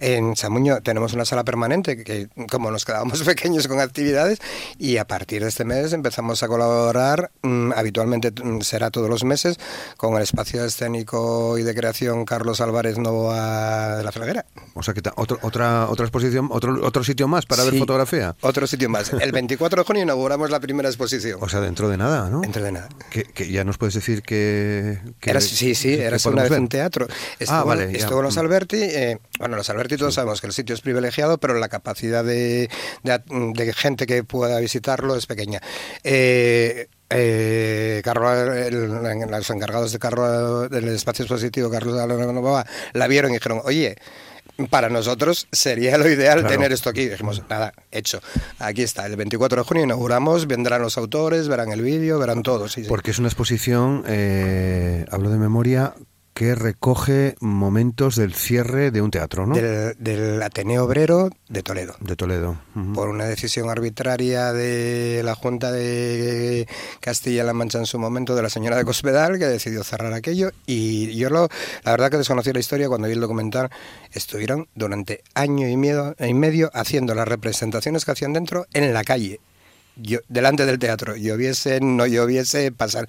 En 0.01 0.37
Samuño 0.37 0.81
tenemos 0.81 1.13
una 1.13 1.25
sala 1.25 1.45
permanente 1.45 2.03
que, 2.05 2.29
como 2.51 2.71
nos 2.71 2.85
quedábamos 2.85 3.23
pequeños 3.25 3.69
con 3.69 3.81
actividades, 3.81 4.39
y 4.79 4.97
a 4.97 5.07
partir 5.07 5.43
de 5.43 5.49
este 5.49 5.65
mes 5.65 5.93
empezamos 5.93 6.43
a 6.43 6.49
colaborar, 6.49 7.31
mm, 7.43 7.73
habitualmente 7.73 8.31
mm, 8.31 8.61
será 8.61 8.91
todos 8.91 9.11
los 9.11 9.25
meses, 9.25 9.59
con 9.97 10.15
el 10.17 10.23
espacio 10.23 10.65
escénico 10.65 11.59
y 11.59 11.63
de 11.63 11.75
creación 11.75 12.25
Carlos 12.25 12.48
Álvarez 12.61 12.99
Novoa 12.99 13.97
de 13.97 14.03
la 14.05 14.13
Felguera. 14.13 14.47
O 14.75 14.83
sea 14.83 14.95
que 14.95 15.03
otro, 15.17 15.39
otra 15.43 15.89
otra 15.89 16.05
exposición, 16.07 16.49
otro 16.51 16.79
otro 16.85 17.05
sitio 17.05 17.29
más 17.29 17.47
para 17.47 17.65
ver 17.65 17.77
fotografía. 17.79 18.35
Otro 18.41 18.67
sitio 18.67 18.89
más. 18.89 19.13
El 19.13 19.33
24 19.33 19.83
de 19.83 19.87
junio 19.87 20.03
inauguramos 20.03 20.51
la 20.51 20.61
primera 20.61 20.89
exposición. 20.89 21.39
O 21.43 21.49
sea, 21.49 21.61
dentro 21.61 21.89
de 21.89 21.97
nada, 21.97 22.29
¿no? 22.31 22.41
Dentro 22.41 22.63
de 22.63 22.73
nada. 22.73 22.89
Que, 23.11 23.25
que 23.25 23.51
ya 23.51 23.65
nos 23.65 23.79
puedes 23.79 23.95
decir 23.95 24.23
que... 24.23 24.99
que- 25.21 25.31
Era, 25.31 25.41
sí, 25.41 25.75
sí, 25.75 25.97
que 25.97 26.05
era 26.05 26.17
una 26.27 26.43
vez 26.43 26.51
ver. 26.51 26.61
un 26.61 26.69
teatro. 26.69 27.07
Estuvo, 27.39 27.57
Ah, 27.59 27.65
vale, 27.65 27.97
estuvo 27.97 28.23
los 28.23 28.37
Mm. 28.37 28.41
Alberti. 28.41 28.77
eh, 28.81 29.19
bueno, 29.39 29.57
los 29.57 29.69
Alberti 29.71 29.97
todos 29.97 30.15
sabemos 30.15 30.41
que 30.41 30.47
el 30.47 30.53
sitio 30.53 30.75
es 30.75 30.81
privilegiado, 30.81 31.39
pero 31.39 31.55
la 31.55 31.69
capacidad 31.69 32.25
de, 32.25 32.71
de- 33.03 33.23
de 33.55 33.73
gente 33.73 34.07
que 34.07 34.25
pueda 34.25 34.59
visitarlo 34.61 35.17
es 35.17 35.27
pequeña. 35.27 35.61
Eh, 36.05 36.89
eh, 37.11 38.01
Carlos, 38.05 38.57
el- 38.57 38.89
los 39.31 39.51
encargados 39.51 39.93
de 39.93 39.99
Carlos, 39.99 40.71
del 40.71 40.89
espacio 40.89 41.25
expositivo, 41.25 41.71
Carlos 41.71 41.99
Alonso, 41.99 42.65
la 42.93 43.07
vieron 43.07 43.31
y 43.31 43.35
dijeron, 43.35 43.61
oye, 43.65 43.97
para 44.71 44.89
nosotros 44.89 45.47
sería 45.53 45.97
lo 45.99 46.09
ideal 46.11 46.41
Claro. 46.41 46.55
tener 46.55 46.73
esto 46.73 46.91
aquí. 46.91 47.09
Dijimos, 47.09 47.43
nada, 47.49 47.73
hecho. 47.93 48.21
Aquí 48.59 48.83
está, 48.83 49.07
el 49.07 49.15
24 49.17 49.63
de 49.63 49.69
junio 49.69 49.85
inauguramos, 49.85 50.47
vendrán 50.49 50.83
los 50.83 50.99
autores, 50.99 51.47
verán 51.49 51.71
el 51.71 51.81
vídeo, 51.83 52.19
verán 52.19 52.43
todo. 52.43 52.69
sí, 52.69 52.83
sí. 52.83 52.89
Porque 52.89 53.13
es 53.13 53.19
una 53.21 53.29
exposición, 53.29 54.03
eh, 54.09 55.05
hablo 55.11 55.31
de 55.31 55.39
memoria, 55.39 55.95
que 56.39 56.55
recoge 56.55 57.35
momentos 57.41 58.15
del 58.15 58.33
cierre 58.33 58.93
de 58.93 59.03
un 59.03 59.11
teatro, 59.11 59.45
¿no? 59.45 59.57
del, 59.57 59.97
del 59.99 60.41
Ateneo 60.41 60.85
Obrero 60.85 61.31
de 61.49 61.65
Toledo. 61.65 61.97
De 61.99 62.15
Toledo. 62.15 62.57
Por 62.95 63.09
una 63.09 63.25
decisión 63.25 63.69
arbitraria 63.69 64.53
de 64.53 65.23
la 65.25 65.35
Junta 65.35 65.73
de 65.73 66.69
Castilla-La 67.01 67.55
Mancha 67.55 67.79
en 67.79 67.87
su 67.87 67.99
momento, 67.99 68.37
de 68.37 68.43
la 68.43 68.51
señora 68.51 68.77
de 68.77 68.85
Cospedal, 68.85 69.41
que 69.41 69.47
decidió 69.47 69.83
cerrar 69.83 70.13
aquello. 70.13 70.53
Y 70.65 71.17
yo, 71.17 71.29
lo, 71.29 71.49
la 71.83 71.91
verdad 71.91 72.09
que 72.09 72.19
desconocí 72.19 72.53
la 72.53 72.61
historia 72.61 72.87
cuando 72.87 73.09
vi 73.09 73.15
el 73.15 73.21
documental. 73.21 73.71
Estuvieron 74.13 74.69
durante 74.77 75.25
año 75.35 75.67
y 75.67 75.77
medio, 75.77 76.15
y 76.21 76.35
medio 76.35 76.71
haciendo 76.73 77.17
las 77.17 77.27
representaciones 77.27 78.05
que 78.05 78.13
hacían 78.13 78.33
dentro 78.33 78.65
en 78.75 78.95
la 78.95 79.03
calle. 79.03 79.41
Yo, 80.01 80.21
delante 80.29 80.65
del 80.65 80.79
teatro, 80.79 81.17
lloviese, 81.17 81.81
no 81.81 82.07
lloviese, 82.07 82.73
pasar. 82.73 83.09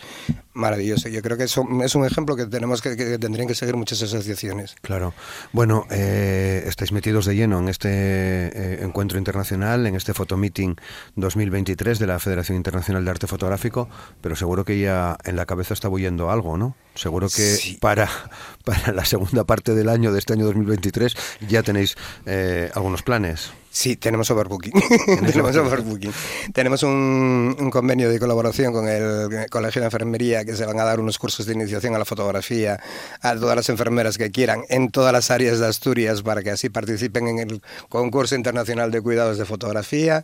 Maravilloso. 0.54 1.08
Yo 1.08 1.22
creo 1.22 1.38
que 1.38 1.44
eso 1.46 1.66
es 1.84 1.96
un 1.96 2.06
ejemplo 2.06 2.36
que 2.36 2.46
tenemos 2.46 2.82
que, 2.82 2.98
que 2.98 3.18
tendrían 3.18 3.48
que 3.48 3.56
seguir 3.56 3.78
muchas 3.78 4.02
asociaciones. 4.02 4.76
Claro. 4.82 5.14
Bueno, 5.54 5.86
eh, 5.90 6.64
estáis 6.68 6.92
metidos 6.92 7.26
de 7.26 7.36
lleno 7.36 7.60
en 7.60 7.70
este 7.70 7.90
eh, 7.92 8.80
encuentro 8.84 9.18
internacional, 9.18 9.86
en 9.88 9.96
este 9.96 10.14
fotomeeting 10.14 10.76
2023 11.16 12.00
de 12.00 12.08
la 12.08 12.20
Federación 12.20 12.58
Internacional 12.58 13.06
de 13.06 13.12
Arte 13.12 13.28
Fotográfico, 13.28 13.88
pero 14.22 14.36
seguro 14.36 14.66
que 14.66 14.80
ya 14.80 15.18
en 15.24 15.36
la 15.36 15.46
cabeza 15.46 15.74
está 15.74 15.88
bullendo 15.88 16.30
algo, 16.30 16.58
¿no? 16.58 16.76
Seguro 16.96 17.28
que 17.28 17.56
Sí. 17.56 17.78
para, 17.80 18.10
para 18.66 18.92
la 18.92 19.06
segunda 19.06 19.46
parte 19.46 19.76
del 19.76 19.88
año, 19.88 20.12
de 20.12 20.20
este 20.20 20.34
año 20.34 20.46
2023, 20.46 21.16
ya 21.48 21.64
tenéis 21.64 21.96
eh, 22.26 22.70
algunos 22.74 23.04
planes. 23.04 23.52
Sí, 23.72 23.96
tenemos 23.96 24.30
overbooking. 24.32 24.74
tenemos 25.32 25.56
overbooking. 25.56 26.12
Tenemos 26.54 26.82
un, 26.84 27.56
un 27.60 27.70
convenio 27.70 28.10
de 28.10 28.20
colaboración 28.20 28.74
con 28.74 28.88
el 28.88 29.48
Colegio 29.50 29.80
de 29.82 29.86
Enfermería 29.86 30.44
que 30.44 30.56
se 30.56 30.66
van 30.66 30.80
a 30.80 30.84
dar 30.84 31.00
unos 31.00 31.20
cursos 31.20 31.46
de 31.46 31.54
iniciación 31.54 31.94
a 31.94 32.00
la 32.00 32.04
fotografía 32.06 32.80
a 33.22 33.36
todas 33.36 33.56
las 33.56 33.70
enfermeras 33.70 34.18
que 34.18 34.32
quieran 34.32 34.64
en 34.70 34.90
todas 34.90 35.14
las 35.14 35.30
áreas 35.30 35.60
de 35.60 35.68
Asturias 35.68 36.24
para 36.24 36.42
que 36.42 36.50
así 36.50 36.70
participen 36.70 37.28
en 37.28 37.40
el 37.40 37.62
concurso 37.90 38.36
internacional 38.36 38.90
de 38.92 39.02
cuidados 39.02 39.38
de 39.38 39.46
fotografía. 39.46 40.24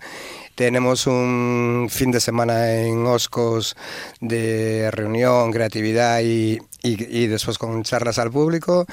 Tenemos 0.56 1.06
un 1.06 1.88
fin 1.92 2.10
de 2.12 2.22
semana 2.22 2.74
en 2.82 3.06
Oscos 3.06 3.76
de 4.22 4.90
reunión, 4.92 5.52
creatividad 5.52 6.22
y, 6.22 6.60
y- 6.82 7.24
y 7.24 7.28
después 7.28 7.60
con 7.60 7.84
charlas 7.84 8.18
al 8.18 8.32
público. 8.32 8.86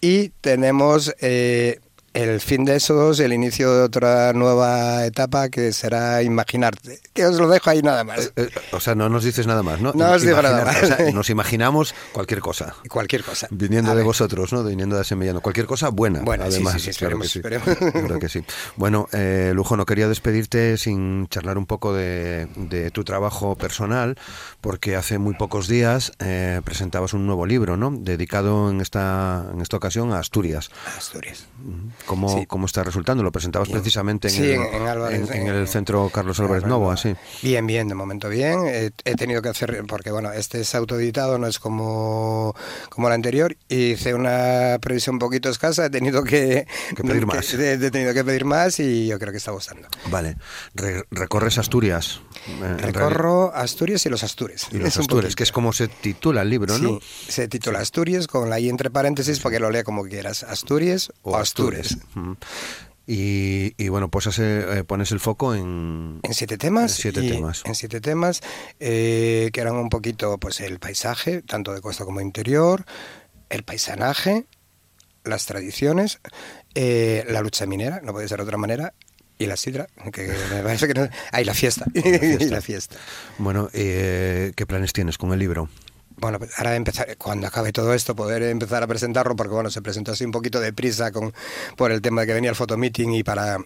Y 0.00 0.30
tenemos 0.40 1.14
eh, 1.20 1.78
el 2.14 2.40
fin 2.40 2.64
de 2.64 2.76
esos, 2.76 3.18
el 3.20 3.32
inicio 3.32 3.74
de 3.74 3.82
otra 3.82 4.32
nueva 4.32 5.04
etapa 5.04 5.48
que 5.48 5.72
será 5.72 6.22
Imaginarte. 6.22 7.00
Que 7.12 7.26
os 7.26 7.38
lo 7.38 7.48
dejo 7.48 7.70
ahí 7.70 7.82
nada 7.82 8.04
más. 8.04 8.32
Eh, 8.36 8.48
o 8.72 8.80
sea, 8.80 8.94
no 8.94 9.08
nos 9.08 9.24
dices 9.24 9.46
nada 9.46 9.62
más, 9.62 9.80
¿no? 9.80 9.92
No 9.94 10.12
os 10.12 10.22
digo 10.22 10.40
nada 10.40 10.64
más. 10.64 10.82
o 10.82 10.86
sea, 10.86 11.10
nos 11.12 11.28
imaginamos 11.30 11.94
cualquier 12.12 12.40
cosa. 12.40 12.74
Cualquier 12.88 13.24
cosa. 13.24 13.48
Viniendo 13.50 13.90
A 13.90 13.94
de 13.94 13.98
ver. 13.98 14.06
vosotros, 14.06 14.52
¿no? 14.52 14.62
Viniendo 14.62 14.96
de 14.96 15.04
Semillano. 15.04 15.40
Cualquier 15.40 15.66
cosa 15.66 15.88
buena, 15.88 16.20
sí, 16.20 16.26
además. 16.40 16.80
sí, 16.80 16.92
sí, 16.92 16.98
claro 16.98 17.18
que 17.18 17.28
sí. 17.28 17.40
Claro 18.04 18.18
que 18.20 18.28
sí. 18.28 18.44
Bueno, 18.76 19.08
eh, 19.12 19.52
Lujo, 19.54 19.76
no 19.76 19.84
quería 19.84 20.06
despedirte 20.08 20.76
sin 20.78 21.26
charlar 21.28 21.58
un 21.58 21.66
poco 21.66 21.92
de, 21.92 22.46
de 22.56 22.90
tu 22.92 23.02
trabajo 23.04 23.56
personal, 23.56 24.16
porque 24.60 24.94
hace 24.96 25.18
muy 25.18 25.34
pocos 25.34 25.66
días 25.66 26.12
eh, 26.20 26.60
presentabas 26.64 27.12
un 27.12 27.26
nuevo 27.26 27.44
libro, 27.46 27.76
¿no? 27.76 27.90
Dedicado 27.92 28.70
en 28.70 28.80
esta, 28.80 29.46
en 29.52 29.60
esta 29.60 29.76
ocasión 29.76 30.12
a 30.12 30.20
Asturias. 30.20 30.70
Asturias. 30.96 31.46
¿Cómo, 32.06 32.28
Sí. 32.38 32.46
cómo 32.46 32.66
está 32.66 32.82
resultando? 32.84 33.22
Lo 33.22 33.32
presentabas 33.32 33.68
Bien. 33.68 33.80
precisamente 33.80 34.28
en, 34.28 34.34
Sí, 34.34 34.42
el, 34.42 34.60
en- 34.60 34.74
en 34.74 34.86
Álvarez, 34.88 35.30
en- 35.30 35.36
en 35.36 35.46
en- 35.48 35.54
el 35.54 35.68
centro 35.68 36.10
Carlos 36.12 36.38
Álvarez 36.40 36.64
Novo, 36.64 36.90
así. 36.90 37.14
Bien, 37.42 37.66
bien, 37.66 37.88
de 37.88 37.94
momento 37.94 38.28
bien. 38.28 38.60
Eh, 38.66 38.90
he 39.04 39.14
tenido 39.14 39.40
que 39.42 39.48
hacer, 39.48 39.82
porque 39.88 40.10
bueno, 40.10 40.30
este 40.32 40.60
es 40.60 40.74
autoeditado, 40.74 41.38
no 41.38 41.46
es 41.46 41.58
como, 41.58 42.54
como 42.90 43.08
el 43.08 43.14
anterior. 43.14 43.56
Hice 43.68 44.14
una 44.14 44.78
previsión 44.80 45.14
un 45.16 45.18
poquito 45.20 45.48
escasa, 45.48 45.86
he 45.86 45.90
tenido 45.90 46.24
que, 46.24 46.66
Que 46.94 47.02
pedir 47.02 47.26
más. 47.26 47.52
he, 47.54 47.72
he 47.74 47.90
tenido 47.90 48.12
que 48.12 48.24
pedir 48.24 48.44
más 48.44 48.78
y 48.80 49.06
yo 49.06 49.18
creo 49.18 49.32
que 49.32 49.38
está 49.38 49.52
gustando. 49.52 49.88
Vale. 50.10 50.36
Re- 50.74 51.04
recorres 51.10 51.58
Asturias. 51.58 52.20
eh. 52.48 52.76
Recorro 52.78 53.54
Asturias 53.54 54.04
y 54.06 54.08
los 54.10 54.22
Astures. 54.24 54.66
Y 54.72 54.78
los 54.78 54.88
Es 54.88 54.98
Astures, 54.98 55.34
que 55.36 55.42
es 55.44 55.52
como 55.52 55.72
se 55.72 55.88
titula 55.88 56.42
el 56.42 56.50
libro, 56.50 56.78
¿no? 56.78 57.00
Sí, 57.00 57.32
se 57.32 57.48
titula 57.48 57.78
Asturias 57.80 58.26
con 58.26 58.50
la 58.50 58.60
I 58.60 58.68
entre 58.68 58.90
paréntesis 58.90 59.40
porque 59.40 59.58
lo 59.58 59.70
lea 59.70 59.84
como 59.84 60.04
quieras. 60.04 60.42
Asturias 60.42 61.12
o, 61.22 61.36
Astures. 61.36 61.93
Y, 63.06 63.74
y 63.76 63.88
bueno, 63.88 64.08
pues 64.10 64.26
hace- 64.26 64.78
eh, 64.78 64.84
pones 64.84 65.12
el 65.12 65.20
foco 65.20 65.54
en... 65.54 66.20
En 66.22 66.32
siete 66.34 66.56
temas. 66.56 66.92
En 66.92 66.96
siete 67.12 67.22
temas. 67.22 67.62
En 67.66 67.74
siete 67.74 68.00
temas 68.00 68.40
eh, 68.80 69.50
que 69.52 69.60
eran 69.60 69.76
un 69.76 69.90
poquito 69.90 70.38
pues 70.38 70.60
el 70.60 70.78
paisaje, 70.78 71.42
tanto 71.42 71.74
de 71.74 71.82
costa 71.82 72.04
como 72.06 72.22
interior, 72.22 72.86
el 73.50 73.62
paisanaje, 73.62 74.46
las 75.22 75.44
tradiciones, 75.44 76.20
eh, 76.74 77.24
la 77.28 77.42
lucha 77.42 77.66
minera, 77.66 78.00
no 78.02 78.12
puede 78.12 78.26
ser 78.26 78.38
de 78.38 78.44
otra 78.44 78.56
manera, 78.56 78.94
y 79.38 79.46
la 79.46 79.56
sidra, 79.56 79.86
que 80.12 80.32
me 80.50 80.62
parece 80.62 80.86
que 80.88 80.94
no... 80.94 81.08
Ah, 81.30 81.42
y 81.42 81.44
la 81.44 81.52
fiesta. 81.54 81.84
y 81.94 82.44
la 82.46 82.60
fiesta. 82.62 82.96
Bueno, 83.36 83.68
¿qué 83.70 84.64
planes 84.66 84.92
tienes 84.94 85.18
con 85.18 85.30
el 85.32 85.40
libro? 85.40 85.68
Bueno, 86.24 86.38
pues 86.38 86.58
ahora 86.58 86.74
empezar, 86.74 87.18
cuando 87.18 87.46
acabe 87.46 87.70
todo 87.70 87.92
esto, 87.92 88.16
poder 88.16 88.42
empezar 88.44 88.82
a 88.82 88.86
presentarlo, 88.86 89.36
porque 89.36 89.52
bueno, 89.52 89.68
se 89.68 89.82
presentó 89.82 90.12
así 90.12 90.24
un 90.24 90.30
poquito 90.30 90.58
de 90.58 90.72
prisa 90.72 91.12
con, 91.12 91.34
por 91.76 91.92
el 91.92 92.00
tema 92.00 92.22
de 92.22 92.28
que 92.28 92.32
venía 92.32 92.48
el 92.48 92.56
fotomeeting 92.56 93.12
y 93.12 93.22
para, 93.22 93.58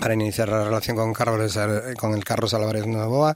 para 0.00 0.14
iniciar 0.14 0.48
la 0.48 0.64
relación 0.64 0.96
con 0.96 1.12
Carlos, 1.12 1.58
con 1.98 2.14
el 2.14 2.24
Carlos 2.24 2.54
Álvarez 2.54 2.86
Novoa. 2.86 3.34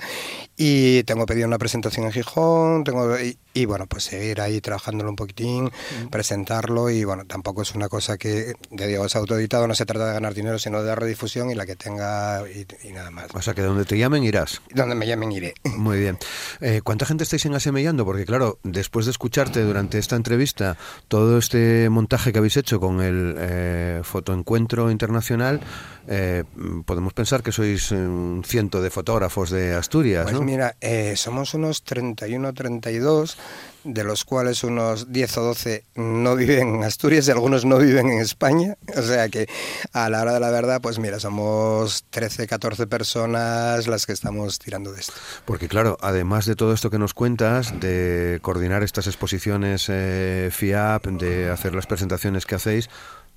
Y 0.57 1.03
tengo 1.05 1.25
pedido 1.25 1.47
una 1.47 1.59
presentación 1.59 2.07
en 2.07 2.13
Gijón, 2.13 2.85
tengo 2.85 3.19
y, 3.19 3.39
y, 3.55 3.65
bueno, 3.65 3.87
pues 3.87 4.05
seguir 4.05 4.41
ahí 4.43 4.61
trabajándolo 4.61 5.09
un 5.09 5.17
poquitín, 5.17 5.71
presentarlo 6.11 6.91
y 6.91 7.05
bueno, 7.05 7.25
tampoco 7.25 7.63
es 7.63 7.75
una 7.75 7.89
cosa 7.89 8.19
que, 8.19 8.53
de 8.71 8.87
digo, 8.87 9.07
es 9.07 9.17
autoeditado, 9.17 9.67
no 9.67 9.75
se 9.75 9.87
trata 9.87 10.09
de 10.09 10.13
ganar 10.13 10.35
dinero, 10.35 10.59
sino 10.59 10.83
de 10.83 10.89
dar 10.89 11.01
redifusión 11.01 11.51
y 11.51 11.55
la 11.55 11.65
que 11.65 11.77
tenga 11.77 12.43
y, 12.49 12.67
y 12.87 12.93
nada 12.93 13.11
más. 13.11 13.29
O 13.33 13.41
sea, 13.41 13.55
que 13.55 13.63
donde 13.63 13.87
te 13.87 13.97
llamen 13.97 14.23
irás. 14.23 14.61
Donde 14.75 14.95
me 14.95 15.07
llamen 15.07 15.33
iré. 15.33 15.55
Muy 15.65 15.99
bien. 15.99 16.19
Eh, 16.61 16.83
¿Cuánta 16.85 17.07
gente 17.07 17.25
estáis 17.25 17.47
en 17.47 17.55
Asemellando? 17.55 18.05
Porque 18.05 18.27
claro, 18.27 18.59
después 18.63 19.07
de 19.07 19.13
escucharte 19.13 19.63
durante 19.63 19.99
esta 19.99 20.17
entrevista 20.17 20.77
todo 21.09 21.39
este 21.39 21.89
montaje 21.89 22.33
que 22.33 22.39
habéis 22.39 22.57
hecho 22.57 22.81
con 22.81 23.01
el 23.01 23.35
eh, 23.39 24.01
fotoencuentro 24.03 24.91
internacional, 24.91 25.61
eh, 26.07 26.45
mm, 26.50 26.50
podemos 26.85 27.13
pensar 27.13 27.43
que 27.43 27.53
sois 27.53 27.91
un 27.93 28.43
ciento 28.45 28.83
de 28.83 28.91
fotógrafos 28.91 29.51
de 29.51 29.75
Asturias, 29.75 30.25
Pues 30.25 30.35
¿no? 30.35 30.43
mira, 30.43 30.77
eh, 30.81 31.15
somos 31.17 31.55
unos 31.55 31.83
31, 31.85 32.53
32, 32.53 33.37
de 33.85 34.05
los 34.05 34.25
cuales 34.25 34.63
unos 34.63 35.11
10 35.11 35.39
o 35.39 35.43
12 35.43 35.85
no 35.95 36.37
viven 36.37 36.75
en 36.77 36.85
Asturias 36.85 37.27
y 37.29 37.31
algunos 37.31 37.65
no 37.65 37.79
viven 37.79 38.11
en 38.11 38.21
España. 38.21 38.77
O 38.97 39.03
sea 39.03 39.29
que 39.31 39.49
a 39.93 40.11
la 40.11 40.21
hora 40.23 40.35
de 40.35 40.41
la 40.41 40.51
verdad, 40.51 40.81
pues 40.83 40.99
mira, 40.99 41.19
somos 41.21 42.05
13, 42.11 42.47
14 42.47 42.87
personas 42.87 43.87
las 43.87 44.05
que 44.05 44.13
estamos 44.13 44.59
tirando 44.59 44.93
de 44.93 45.01
esto. 45.01 45.15
Porque 45.47 45.69
claro, 45.69 45.97
además 46.03 46.45
de 46.47 46.57
todo 46.57 46.75
esto 46.75 46.91
que 46.91 46.99
nos 46.99 47.15
cuentas, 47.15 47.81
de 47.81 48.39
coordinar 48.43 48.83
estas 48.83 49.07
exposiciones 49.07 49.87
eh, 49.89 50.51
FIAP, 50.53 51.07
de 51.07 51.51
hacer 51.51 51.75
las 51.75 51.87
presentaciones 51.87 52.45
que 52.45 52.57
hacéis, 52.57 52.91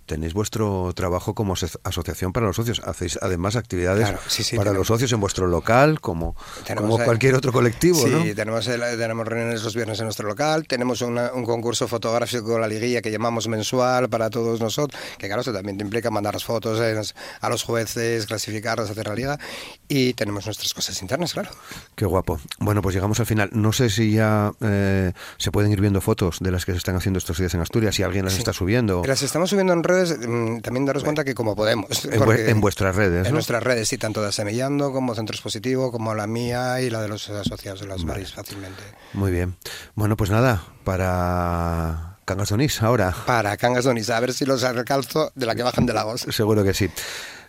tenéis 0.06 0.34
vuestro 0.34 0.92
trabajo 0.96 1.34
como 1.34 1.54
aso- 1.54 1.80
asociación 1.84 2.34
para 2.34 2.46
los 2.48 2.56
socios. 2.56 2.82
Hacéis 2.86 3.18
además 3.22 3.56
actividades 3.56 4.08
Claro, 4.10 4.20
sí, 4.28 4.44
sí, 4.44 4.56
para 4.58 4.72
tenemos- 4.72 4.80
los 4.90 4.96
socios 4.96 5.12
en 5.14 5.20
vuestro 5.20 5.48
local, 5.48 6.02
como, 6.02 6.36
como 6.76 6.98
cualquier 7.00 7.36
otro 7.36 7.52
colectivo, 7.52 8.00
Sí, 8.00 8.10
¿no? 8.10 8.24
tenemos, 8.36 8.68
el- 8.68 8.82
tenemos 8.98 9.28
reuniones 9.28 9.64
los 9.64 9.76
viernes 9.76 10.00
en 10.00 10.06
nuestro 10.06 10.28
local, 10.28 10.66
tenemos 10.68 11.02
una- 11.02 11.32
un 11.34 11.46
concurso 11.46 11.88
fotográfico, 11.88 12.58
la 12.60 12.68
liguilla, 12.68 13.02
que 13.02 13.12
llamamos 13.12 13.48
mensual 13.48 14.10
para 14.10 14.30
todos 14.30 14.60
nosotros, 14.60 15.00
que 15.18 15.28
claro, 15.28 15.42
eso 15.42 15.54
también 15.54 15.78
te 15.78 15.84
implica 15.84 16.10
mandar 16.12 16.34
las 16.34 16.44
fotos 16.44 16.80
eh, 16.82 17.00
a 17.42 17.50
los 17.50 17.64
jueces, 17.64 18.26
clasificarlas, 18.26 18.90
hacer 18.90 19.08
la 19.08 19.16
liga, 19.16 19.40
y 19.88 20.14
tenemos 20.14 20.46
nuestras 20.46 20.74
cosas 20.74 21.02
internas, 21.02 21.34
claro. 21.34 21.50
Qué 21.96 22.06
guapo. 22.06 22.40
Bueno, 22.60 22.82
pues 22.82 22.96
llegamos 22.96 23.20
al 23.20 23.26
final. 23.26 23.50
No 23.54 23.72
sé 23.74 23.90
si 23.90 24.12
ya 24.14 24.52
eh, 24.62 25.14
se 25.38 25.52
pueden 25.52 25.72
ir 25.72 25.82
viendo 25.82 26.02
fotos 26.02 26.38
de 26.40 26.52
las 26.52 26.66
que 26.66 26.72
se 26.72 26.78
están 26.78 26.96
haciendo 26.96 27.18
estos 27.20 27.38
días 27.38 27.54
en 27.54 27.62
Asturias, 27.62 27.96
si 27.96 28.04
alguien 28.04 28.26
las 28.26 28.34
Sí. 28.34 28.40
está 28.40 28.54
subiendo 28.54 29.04
Las 29.06 29.22
estamos 29.22 29.50
subiendo 29.50 29.74
en 29.74 29.84
redes, 29.84 29.93
mm, 29.94 30.62
también 30.62 30.86
daros 30.86 31.04
cuenta 31.04 31.24
que 31.24 31.34
como 31.34 31.56
podemos. 31.56 32.06
en, 32.06 32.62
vuestras 32.62 32.96
redes. 32.96 33.26
En 33.26 33.32
¿no? 33.32 33.38
nuestras 33.38 33.64
redes, 33.64 33.88
sí, 33.88 33.98
tanto 33.98 34.22
de 34.22 34.32
Semillando 34.32 34.92
como 34.92 35.16
Centro 35.16 35.34
Expositivo, 35.34 35.92
como 35.92 36.14
la 36.14 36.28
mía 36.28 36.82
y 36.82 36.90
la 36.90 37.02
de 37.02 37.08
los 37.08 37.30
asociados 37.30 37.82
de 37.82 37.88
las 37.88 38.04
veréis 38.06 38.34
fácilmente. 38.34 38.84
Muy 39.14 39.32
bien. 39.32 39.56
Bueno, 39.96 40.18
pues 40.18 40.30
nada, 40.30 40.64
para 40.84 42.18
Cangas 42.26 42.50
de 42.50 42.56
Onís 42.56 42.82
ahora. 42.82 43.14
Para 43.26 43.58
Cangas 43.58 43.84
Donis, 43.84 44.10
a 44.10 44.20
ver 44.20 44.34
si 44.34 44.46
los 44.46 44.62
recalzo 44.62 45.32
de 45.36 45.46
la 45.46 45.56
que 45.56 45.64
bajan 45.64 45.86
de 45.86 45.94
Lagos. 45.94 46.26
Seguro 46.30 46.64
que 46.64 46.74
sí. 46.74 46.90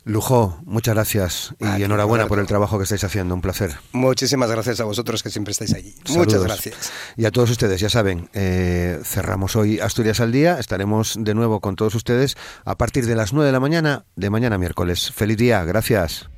Lujo, 0.05 0.59
muchas 0.65 0.95
gracias 0.95 1.55
y 1.59 1.83
enhorabuena 1.83 2.27
por 2.27 2.39
el 2.39 2.47
trabajo 2.47 2.77
que 2.77 2.85
estáis 2.85 3.05
haciendo. 3.05 3.35
Un 3.35 3.41
placer. 3.41 3.75
Muchísimas 3.93 4.51
gracias 4.51 4.81
a 4.81 4.85
vosotros 4.85 5.23
que 5.23 5.31
siempre 5.31 5.53
estáis 5.53 5.73
allí. 5.73 5.95
Muchas 6.09 6.33
Saludos. 6.33 6.45
gracias. 6.45 6.93
Y 7.17 7.25
a 7.25 7.31
todos 7.31 7.51
ustedes, 7.51 7.81
ya 7.81 7.89
saben, 7.89 8.29
eh, 8.35 9.01
cerramos 9.03 9.57
hoy 9.57 9.81
Asturias 9.81 10.21
al 10.21 10.31
Día. 10.31 10.59
Estaremos 10.59 11.17
de 11.19 11.35
nuevo 11.35 11.61
con 11.61 11.75
todos 11.75 11.95
ustedes 11.95 12.37
a 12.65 12.77
partir 12.77 13.07
de 13.07 13.15
las 13.15 13.33
9 13.33 13.47
de 13.47 13.53
la 13.53 13.61
mañana 13.61 14.05
de 14.15 14.29
mañana 14.29 14.59
miércoles. 14.59 15.11
Feliz 15.11 15.39
día, 15.39 15.65
gracias. 15.65 16.29